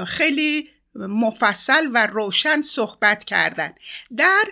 [0.05, 3.73] خیلی مفصل و روشن صحبت کردن.
[4.17, 4.43] در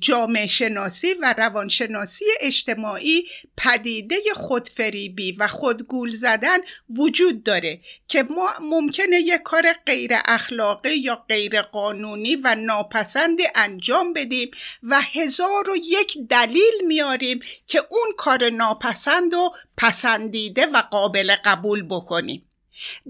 [0.00, 3.24] جامعه شناسی و روانشناسی اجتماعی
[3.56, 6.58] پدیده خودفریبی و خودگول زدن
[6.98, 14.12] وجود داره که ما ممکنه یک کار غیر اخلاقی یا غیر قانونی و ناپسندی انجام
[14.12, 14.50] بدیم
[14.82, 21.82] و هزار و یک دلیل میاریم که اون کار ناپسند و پسندیده و قابل قبول
[21.82, 22.48] بکنیم.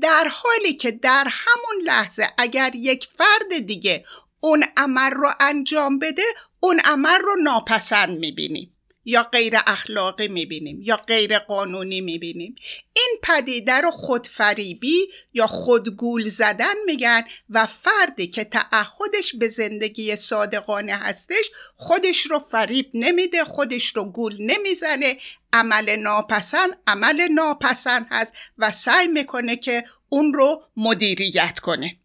[0.01, 4.05] در حالی که در همون لحظه اگر یک فرد دیگه
[4.45, 6.23] اون عمل رو انجام بده
[6.61, 8.77] اون عمل رو ناپسند می‌بینیم.
[9.05, 12.55] یا غیر اخلاقی می‌بینیم یا غیر قانونی می‌بینیم.
[12.97, 20.97] این پدیده رو خودفریبی یا خودگول زدن میگن و فردی که تعهدش به زندگی صادقانه
[20.97, 25.17] هستش خودش رو فریب نمیده خودش رو گول نمی‌زنه.
[25.53, 31.97] عمل ناپسند عمل ناپسند هست و سعی می‌کنه که اون رو مدیریت کنه.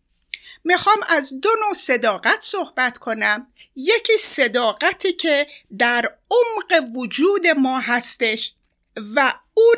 [0.64, 3.53] می‌خوام از دو نوع صداقت صحبت کنم.
[3.76, 5.47] یکی صداقتی که
[5.78, 8.53] در عمق وجود ما هستش
[9.16, 9.78] و اون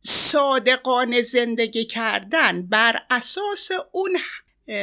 [0.00, 4.20] صادقان زندگی کردن بر اساس اون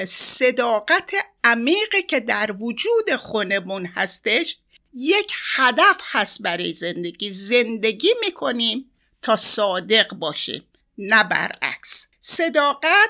[0.07, 1.11] صداقت
[1.43, 4.57] عمیقی که در وجود خونمون هستش
[4.93, 7.32] یک هدف هست برای زندگی.
[7.32, 8.91] زندگی می‌کنیم
[9.22, 10.65] تا صادق باشیم
[10.97, 12.07] نه برعکس.
[12.20, 13.09] صداقت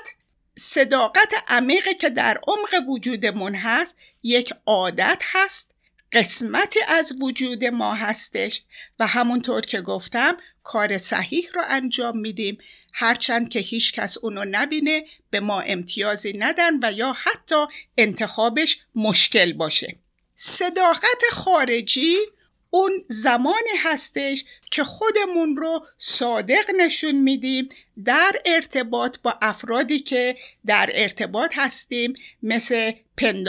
[0.62, 5.70] صداقت عمیقی که در عمق وجودمون هست یک عادت هست
[6.12, 8.62] قسمتی از وجود ما هستش
[8.98, 12.58] و همونطور که گفتم کار صحیح رو انجام میدیم.
[12.92, 17.66] هرچند که هیچ کس اونو نبینه به ما امتیازی ندن و یا حتی
[17.98, 19.96] انتخابش مشکل باشه.
[20.36, 22.16] صداقت خارجی
[22.70, 27.68] اون زمانی هستش که خودمون رو صادق نشون میدیم
[28.04, 33.48] در ارتباط با افرادی که در ارتباط هستیم مثل پند...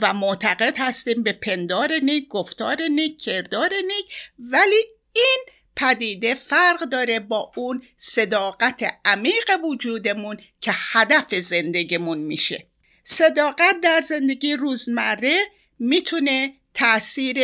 [0.00, 4.06] و معتقد هستیم به پندار نیک، گفتار نیک، کردار نیک
[4.38, 5.38] ولی این
[5.76, 12.66] پدیده فرق داره با اون صداقت عمیق وجودمون که هدف زندگیمون میشه.
[13.02, 15.40] صداقت در زندگی روزمره
[15.78, 17.38] می‌تونه تاثیر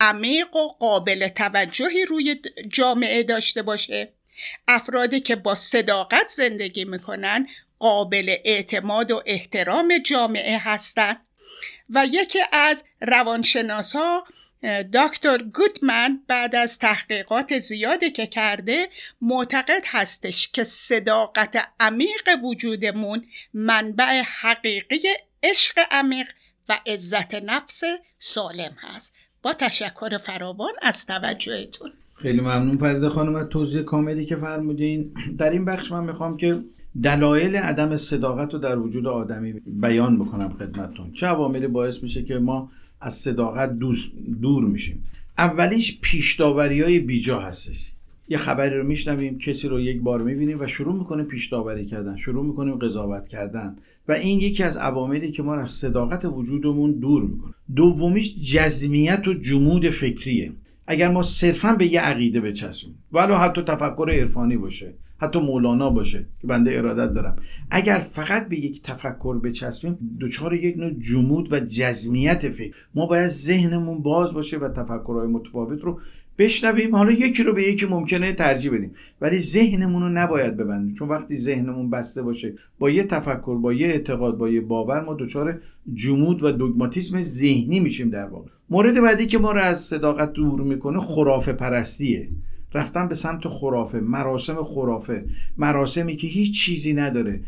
[0.00, 4.12] عمیق و قابل توجهی روی جامعه داشته باشه.
[4.68, 7.46] افرادی که با صداقت زندگی می‌کنن
[7.78, 11.26] قابل اعتماد و احترام جامعه هستند
[11.90, 13.94] و یکی از روانشناس
[14.94, 18.88] دکتر گوتمن بعد از تحقیقات زیادی که کرده
[19.20, 25.00] معتقد هستش که صداقت عمیق وجودمون منبع حقیقی
[25.42, 26.26] عشق عمیق
[26.68, 27.82] و عزت نفس
[28.18, 29.14] سالم هست.
[29.42, 31.90] با تشکر فراوان از توجهتون.
[32.14, 35.12] خیلی ممنون فریده خانم از توضیح کاملی که فرمودین.
[35.38, 36.60] در این بخش من می‌خوام که
[37.02, 41.12] دلایل عدم صداقت رو در وجود آدمی بیان بکنم خدمتتون.
[41.12, 42.70] چه عواملی باعث میشه که ما
[43.00, 43.78] از صداقت
[44.42, 45.06] دور میشیم؟
[45.38, 47.92] اولیش پیشداوری های بیجا هستش.
[48.28, 52.46] یه خبری رو میشنویم کسی رو یک بار می‌بینیم و شروع می‌کنیم پیشداوری کردن شروع
[52.46, 53.76] می‌کنیم قضاوت کردن
[54.08, 57.54] و این یکی از عواملی که ما از صداقت وجودمون دور می‌کنه.
[57.76, 60.52] دومیش جزمیت و جمود فکریه.
[60.86, 66.26] اگر ما صرفا به یه عقیده بچسبیم ولو حتی تفکر عرفانی باشه حتی مولانا باشه
[66.40, 67.36] که بنده ارادت دارم.
[67.70, 72.74] اگر فقط به یک تفکر بچسبیم دچار یک نوع جمود و جزمیت فکر.
[72.94, 76.00] ما باید ذهنمون باز باشه و تفکرهای متفاوت رو
[76.38, 76.96] بشنویم.
[76.96, 78.90] حالا یکی رو به یکی ممکنه ترجیح بدیم.
[79.20, 80.94] ولی ذهنمون رو نباید ببندیم.
[80.94, 85.14] چون وقتی ذهنمون بسته باشه با یه تفکر با یه اعتقاد با یه باور ما
[85.14, 85.60] دچار
[85.94, 88.48] جمود و دوگماتیسم ذهنی میشیم در واقع.
[88.70, 92.28] مورد بعدی که ما رو از صداقت دور می‌کنه خرافه پرستیه
[92.74, 95.24] رفتن به سمت خرافه مراسم خرافه
[95.58, 97.40] مراسمی که هیچ چیزی نداره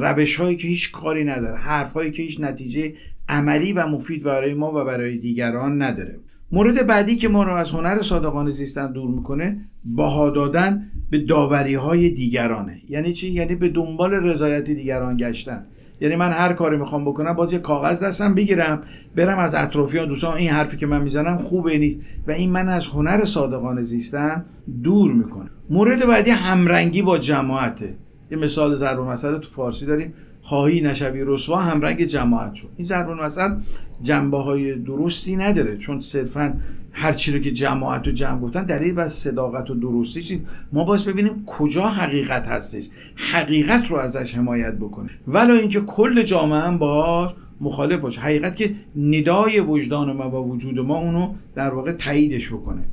[0.00, 2.92] روش هایی که هیچ کاری نداره حرف هایی که هیچ نتیجه
[3.28, 6.20] عملی و مفید برای ما و برای دیگران نداره.
[6.52, 11.74] مورد بعدی که ما رو از هنر صادقانه زیستن دور می‌کنه باها دادن به داوری
[11.74, 12.80] های دیگرانه.
[12.88, 15.66] یعنی چی؟ یعنی به دنبال رضایت دیگران گشتن.
[16.00, 18.80] یعنی من هر کاری می‌خوام بکنم باید یه کاغذ دستم بگیرم
[19.16, 22.00] برم از اطرافیان دوستان این حرفی که من می‌زنم خوبه نیست.
[22.26, 24.44] و این من از هنر صادقانه زیستن
[24.82, 25.50] دور می‌کنه.
[25.70, 27.96] مورد بعدی همرنگی با جماعته.
[28.30, 30.14] یه مثال ضرب مسئله تو فارسی داریم.
[30.42, 33.60] خواهی نشوی رسوا هم رنگ جماعت شد این ضرب مثلا
[34.02, 36.58] جنبه های درستی نداره چون صرفا
[36.92, 40.38] هر چی رو که جماعت و جمع گفتن دلیل بس صداقت و درستی چیز.
[40.72, 45.10] ما باید ببینیم کجا حقیقت هستش حقیقت رو ازش حمایت بکنه.
[45.26, 48.20] ولی اینکه کل جامعه هم با مخالف باشه.
[48.20, 52.84] حقیقت که ندای وجدان ما و وجود ما اونو در واقع تاییدش بکنه.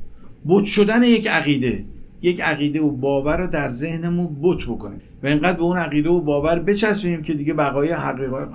[0.44, 1.84] بود شدن یک عقیده.
[2.22, 6.20] یک عقیده و باور رو در ذهنمون بت بکنیم و اینقدر به اون عقیده و
[6.20, 7.92] باور بچسبیم که دیگه بقای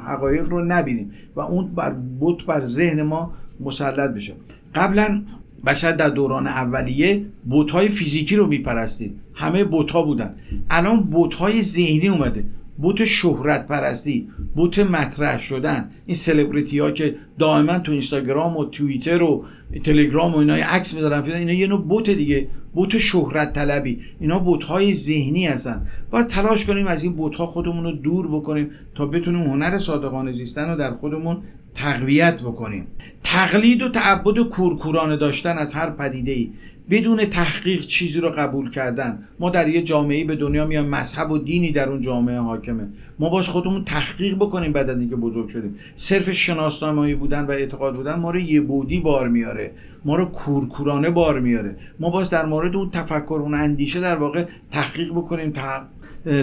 [0.07, 4.33] حقایق رو نبینیم و اون بر بت بر ذهن ما مسلط بشه.
[4.75, 5.23] قبلا
[5.65, 9.19] بشر در دوران اولیه بوتهای فیزیکی رو میپرستید.
[9.33, 10.35] همه بوتها بودن.
[10.69, 12.43] الان بوتهای ذهنی اومده.
[12.77, 15.89] بوت شهرت پرستی بوت مطرح شدن.
[16.05, 19.45] این سلبریتی ها که دائما تو اینستاگرام و توییتر و
[19.83, 22.47] تلگرام و اینا عکس می‌ذارن اینا یه نوع بوت دیگه.
[22.73, 25.87] بوت شهرت طلبی اینا بوت های ذهنی هستن.
[26.11, 30.31] باید تلاش کنیم از این بوت ها خودمون رو دور بکنیم تا بتونیم هنر صادقانه
[30.31, 31.37] زیستن رو در خودمون
[31.73, 32.87] تقویت بکنیم.
[33.23, 36.51] تقلید و تعبد و کورکورانه داشتن از هر پدیده ای
[36.89, 39.27] بدون تحقیق چیزی رو قبول کردن.
[39.39, 42.87] ما در یه جامعه به دنیا میان مذهب و دینی در اون جامعه حاکمه.
[43.19, 45.75] ما باش خودمون تحقیق بکنیم بعد از اینکه بزرگ شدیم.
[45.95, 49.71] صرف شناسنامه‌ای بودن و اعتقاد بودن ما رو یه بودی بار میاره.
[50.05, 51.77] ما رو کورکورانه بار میاره.
[51.99, 55.53] ما باز در مورد اون تفکر اون اندیشه در واقع تحقیق بکنیم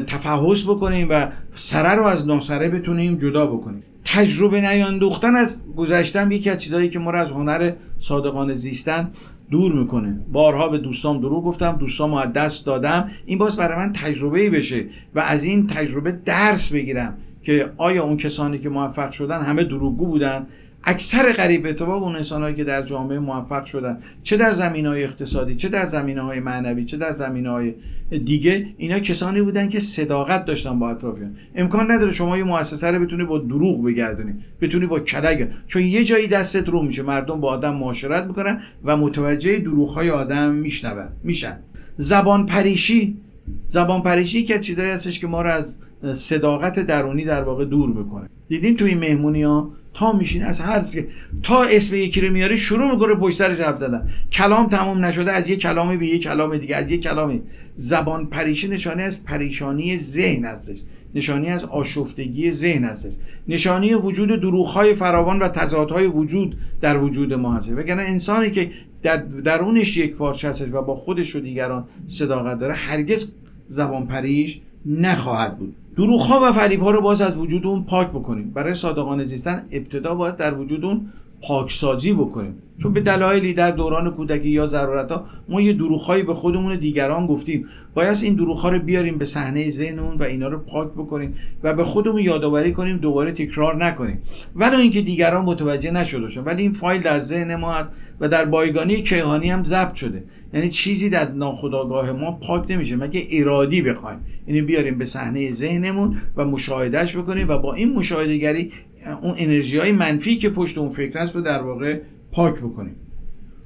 [0.06, 3.82] تفحص بکنیم و سره رو از ناسره بتونیم جدا بکنیم.
[4.04, 9.10] تجربه نیاندوختن از گذشتن یکی از چیزهایی که ما رو از هنر صادقانه زیستن
[9.52, 10.20] دور می‌کنه.
[10.32, 13.08] بارها به دوستام دروغ گفتم دوستام از دست دادم.
[13.26, 14.84] این باز برای من تجربه بشه
[15.14, 20.06] و از این تجربه درس بگیرم که آیا اون کسانی که موفق شدن همه دروغگو
[20.06, 20.46] بودن
[20.84, 25.56] اکثر قریب اتفاق اون انسانهایی که در جامعه موفق شدن چه در زمین های اقتصادی
[25.56, 27.74] چه در زمین های معنوی چه در زمین های
[28.24, 31.36] دیگه اینا کسانی بودن که صداقت داشتن با اطرافیان.
[31.54, 36.04] امکان نداره شما یه مؤسسه رو بتونی با دروغ بگردونی بتونی با کلگ چون یه
[36.04, 41.08] جایی دستت رو میشه مردم با آدم معاشرت می‌کنن و متوجه دروغ های آدم میشنون
[41.24, 41.58] میشن.
[41.96, 43.16] زبان پریشی
[43.66, 45.78] زبان پریشی که چیزایی هستش که ما رو از
[46.12, 48.28] صداقت درونی در واقع دور می‌کنه.
[48.48, 51.06] دیدیم تو این مهمونی ها تا میشین از هر که
[51.42, 54.08] تا اسم یکی رو میاری شروع می‌کنه پشت سرش حرف زدن.
[54.32, 57.42] کلام تمام نشده از یه کلامی به یه کلام دیگه از یه کلامی
[57.76, 60.78] زبان پریشی نشانه از پریشانی ذهن هستش.
[61.14, 63.12] نشانی از آشفتگی ذهن هستش.
[63.48, 68.70] نشانی وجود دروغهای فراوان و تضادهای وجود در وجود ما هست وگرنه انسانی که
[69.02, 73.32] در درونش یک پارچه هستش و با خودش و دیگران صداقت داره هرگز
[73.66, 75.76] زبان پریش نخواهد بود.
[75.96, 78.50] دروغ ها و فریب ها رو باز از وجود اون پاک بکنیم.
[78.50, 81.12] برای صادقانه زیستن ابتدا باید در وجود اون
[81.42, 82.54] پاکسازی بکنیم.
[82.82, 87.26] چون به دلایلی در دوران کودکی یا ضرورت ها ما یه دروغهایی به خودمون دیگران
[87.26, 87.66] گفتیم.
[87.94, 91.74] باید این دروغ ها رو بیاریم به صحنه ذهنمون و اینا رو پاک بکنیم و
[91.74, 94.18] به خودمون یادآوری کنیم دوباره تکرار نکنیم.
[94.54, 97.88] ولی اینکه دیگران متوجه نشده ولی این فایل در ذهن ما هست
[98.20, 100.24] و در بایگانی کیهانی هم ضبط شده.
[100.54, 102.96] یعنی چیزی در ناخودآگاه ما پاک نمیشه.
[102.96, 108.72] مگه ارادی بخوایم؟ اینو بیاریم به صحنه ذهنمون و مشاهدهش بکنیم و با این مشاهدهگری
[109.22, 112.00] اون انرژی های منفی که پشت اون فکر هست رو در واقع
[112.32, 112.96] پاک بکنیم.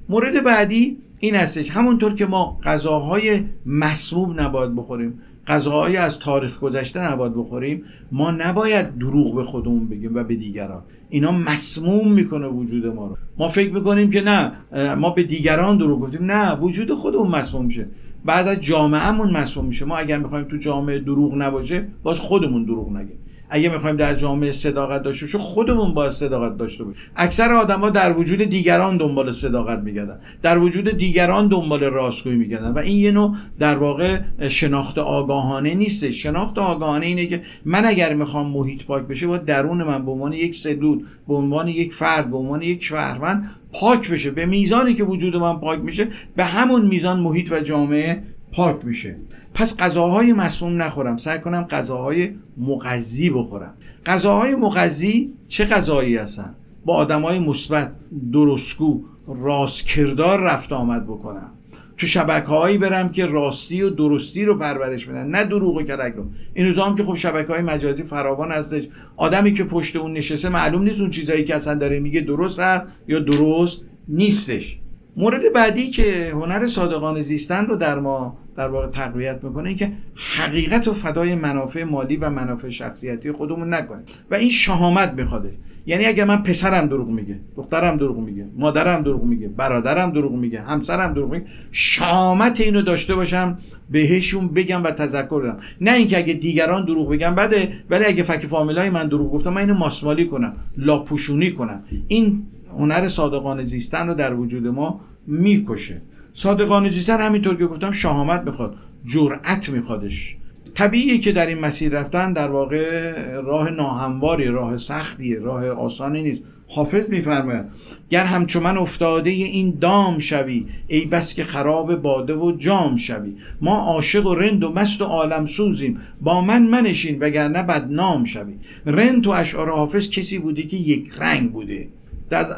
[0.09, 7.13] مورد بعدی این هستش همونطور که ما غذاهای مسموم نباید بخوریم غذاهای از تاریخ گذشته
[7.13, 7.83] نباید بخوریم
[8.13, 10.83] ما نباید دروغ به خودمون بگیم و به دیگران.
[11.09, 13.17] اینا مسموم می‌کنه وجود ما رو.
[13.39, 14.53] ما فکر می‌کنیم که نه
[14.95, 16.25] ما به دیگران دروغ گفتیم.
[16.25, 17.89] نه وجود خودمون مسموم میشه.
[18.25, 19.85] بعد از جامعهمون مسموم میشه.
[19.85, 23.19] ما اگر می‌خوایم تو جامعه دروغ نباشه باز خودمون دروغ نگیم.
[23.51, 27.03] اگه می‌خوایم در جامعه صداقت داشته باشیم خودمون باید صداقت داشته باشیم.
[27.17, 30.19] اکثر آدما در وجود دیگران دنبال صداقت میگردن.
[30.43, 34.19] در وجود دیگران دنبال راستگویی میگردن و این یه نوع در واقع
[34.49, 39.83] شناخت آگاهانه نیست شناخت آگاهانه اینه که من اگر می‌خوام محیط پاک بشه باید درون
[39.83, 44.31] من به عنوان یک سلول به عنوان یک فرد به عنوان یک شهروند پاک بشه.
[44.31, 48.23] به میزانی که وجود من پاک میشه به همون میزان محیط و جامعه
[48.53, 49.17] پاک میشه.
[49.55, 51.17] پس غذاهای مسموم نخورم.
[51.17, 53.75] سعی کنم غذاهای مغذی بخورم.
[54.07, 57.93] غذاهای مغذی چه غذایی هستن؟ با آدمای مثبت
[58.33, 61.53] درستگو راستکردار رفت آمد بکنم.
[61.97, 66.15] تو شبکه هایی برم که راستی و درستی رو پرورش بدن نه دروغ و کلک
[66.15, 66.27] رو.
[66.55, 68.89] این روزا هم که خب شبکه های مجازی فراوان هستش.
[69.17, 72.85] آدمی که پشت اون نشسته معلوم نیست اون چیزایی که اصلا داره میگه درست هست
[73.09, 74.79] یا درست نیستش.
[75.17, 79.93] مورد بعدی که هنر صادقانه زیستن رو در ما در واقع تقویت می‌کنه این که
[80.37, 84.05] حقیقت و فدای منافع مالی و منافع شخصیتی خودمون نکنیم.
[84.31, 85.53] و این شهامت میخواده
[85.87, 90.61] یعنی اگر من پسرم دروغ میگه دخترم دروغ میگه مادرم دروغ میگه برادرم دروغ میگه
[90.61, 93.57] همسرم دروغ میگه شهامت اینو داشته باشم
[93.91, 95.57] بهشون بگم و تذکر بدم.
[95.81, 99.61] نه اینکه اگه دیگران دروغ بگم بده ولی اگه فک فامیلای من دروغ گفتم من
[99.61, 101.85] اینو ماسمالی کنم لاپوشونی کنم.
[102.09, 102.47] این
[102.79, 106.03] هنر صادقانه زیستن رو در وجود ما می‌کشه.
[106.33, 108.75] صادقانه زیستن همینطور که گفتم شهامت می‌خواد
[109.05, 110.37] جرأت میخوادش.
[110.75, 116.43] طبیعیه که در این مسیر رفتن در واقع راه ناهمواری راه سختیه راه آسانی نیست.
[116.69, 117.67] حافظ میفرماید
[118.11, 123.37] گر همچو من افتاده این دام شوی ای بس که خراب باده و جام شوی.
[123.61, 125.99] ما عاشق و رند و مست و عالم سوزیم.
[126.21, 128.55] با من منشین وگرنه بدنام شوی.
[128.87, 131.89] رند تو اشعار حافظ کسی بوده که یک رنگ بوده.
[132.35, 132.53] از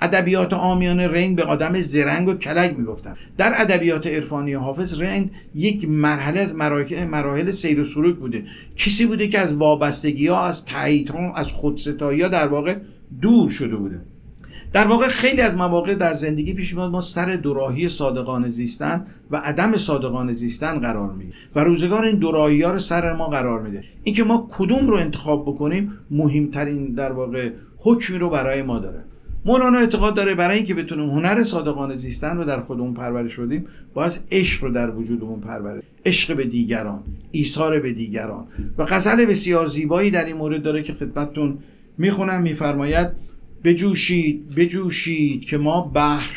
[0.00, 3.14] ادبیات آمیان رند به آدم زرنگ و کلک می‌گفتن.
[3.38, 8.44] در ادبیات عرفانی حافظ رند یک مرحله از مراحل, مراحل سیر و سلوک بوده.
[8.76, 12.76] کسی بوده که از وابستگی ها از تایید ها از خودستایی ها در واقع
[13.22, 14.00] دور شده بوده.
[14.72, 19.36] در واقع خیلی از مواقع در زندگی پیش میاد ما سر دوراهی صادقانه زیستن و
[19.36, 23.84] عدم صادقانه زیستن قرار می‌گیریم و روزگار این دوراهی ها رو سر ما قرار میده.
[24.02, 29.04] اینکه ما کدوم رو انتخاب بکنیم مهمترین در واقع حکمی رو برای ما داره.
[29.46, 34.22] مولانا اعتقاد داره برای اینکه بتونیم هنر صادقانه زیستن رو در خودمون پرورش بدیم باید
[34.32, 38.46] عشق رو در وجودمون پرورش عشق به دیگران ایثار به دیگران.
[38.78, 41.58] و غزل بسیار زیبایی در این مورد داره که خدمتتون
[41.98, 42.42] می‌خونم.
[42.42, 43.08] میفرماید
[43.64, 46.30] بجوشید بجوشید که ما بحر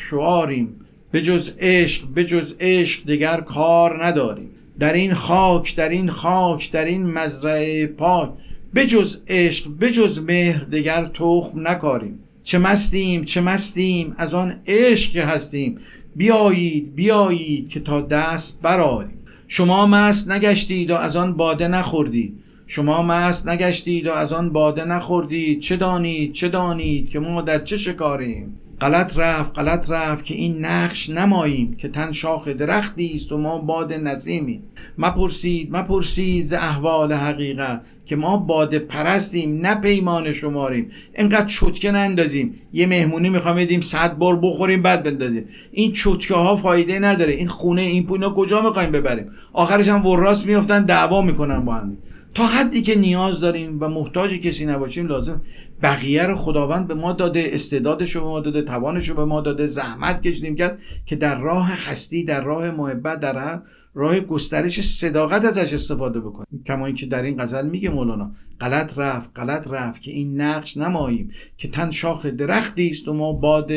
[1.11, 4.49] به جز عشق به جز عشق دیگر کار نداریم.
[4.79, 8.29] در این خاک در این خاک در این مزرعه پاک.
[8.75, 12.19] بجز عشق بجز مهر دیگر تخم نکاریم.
[12.47, 15.79] چه مستیم چه مستیم از آن عشق هستیم.
[16.15, 19.17] بیایید بیایید که تا دست براریم
[19.47, 22.43] شما مست نگشتید و از آن باده نخوردید.
[22.67, 25.59] شما مست نگشتید و از آن باده نخوردید.
[25.59, 30.65] چه دانید چه دانید که ما در چه شکاریم؟ غلط رفت غلط رفت که این
[30.65, 34.63] نقش نماییم که تن شاخ درختی است و ما باد نظیمیم.
[34.97, 40.91] مپرسید مپرسید ز احوال حقیقت که ما باده پرستیم نه پیمان شماریم.
[41.17, 42.53] اینقدر چوتکه نندازیم.
[42.73, 45.45] یه مهمونی می‌خوام بدیم صد بار بخوریم بعد بندازیم.
[45.71, 47.33] این چوتکه ها فایده نداره.
[47.33, 51.97] این خونه این پوینا کجا می‌خوایم ببریم؟ آخرش هم وراست میافتن دعوا می‌کنن با هم.
[52.37, 55.41] تا حدی که نیاز داریم و محتاج کسی نباشیم لازم
[55.81, 59.41] بقیه رو خداوند به ما داده استعدادش رو به ما داده توانش رو به ما
[59.41, 63.61] داده زحمت کشیدیم کرد که در راه هستی در راه محبت در
[63.93, 66.63] راه گسترش صداقت ازش استفاده بکنیم.
[66.67, 71.31] کما اینکه در این غزل میگه مولانا غلط رفت غلط رفت که این نقش نماییم
[71.57, 73.71] که تن شاخ درختی است و ما باد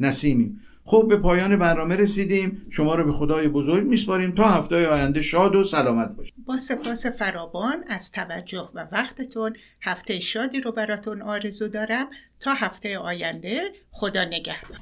[0.00, 0.60] نسیمیم.
[0.90, 2.66] خب به پایان برنامه رسیدیم.
[2.70, 4.34] شما رو به خدای بزرگ میسپاریم.
[4.34, 6.34] تا هفته آینده شاد و سلامت باشید.
[6.46, 12.08] با سپاس فراوان از توجه و وقتتون هفته شادی رو براتون آرزو دارم.
[12.40, 13.60] تا هفته آینده
[13.90, 14.78] خدا نگهدار.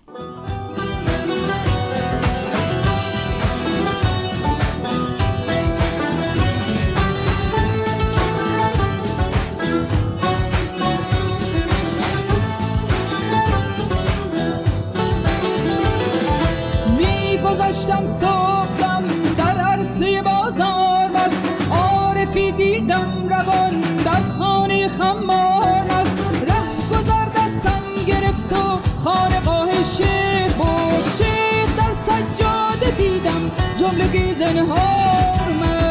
[17.67, 19.03] گذشتم صبحم
[19.37, 21.41] در عرصه بازار مست.
[21.71, 26.17] عارفی دیدم روان در خانه خمار مست.
[26.47, 35.37] ره گذر دستم گرفت و خانقاه شیخ بود شیخ در سجاده دیدم جمله زنهار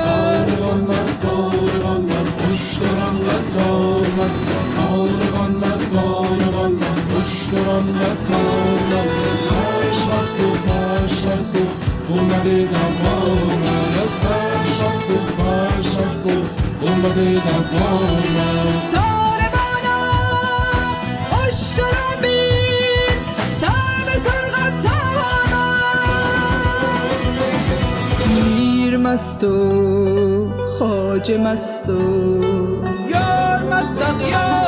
[0.05, 2.41] آروان مست.
[2.41, 4.51] خوش دارم قطار مست
[4.91, 5.95] آروان مست.
[5.95, 9.74] آروان مست خوش دارم قطار مست.
[15.09, 16.29] و فرش از و
[16.81, 20.01] اومده دوامم سار بالا
[21.47, 23.19] اشترم بین
[23.61, 24.45] سر به سر
[28.35, 32.01] میر مست و خاج مست و
[33.09, 34.64] یار مست یار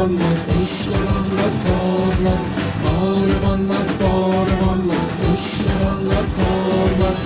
[0.00, 2.44] olmaz işler anlat olmaz
[2.88, 7.16] Ağrım anlat sorum olmaz işler anlat olmaz.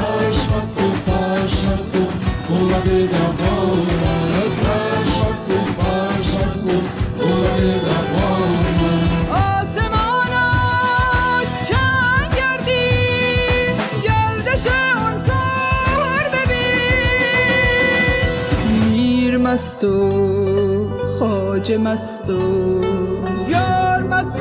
[0.00, 2.06] Aşk nasıl faş nasıl
[2.52, 3.22] Ula bir de
[3.60, 6.80] olmaz Aşk nasıl faş nasıl
[7.20, 8.00] Ula bir de
[19.50, 20.39] Must do.
[21.60, 22.30] یار مست
[23.48, 24.36] یار مست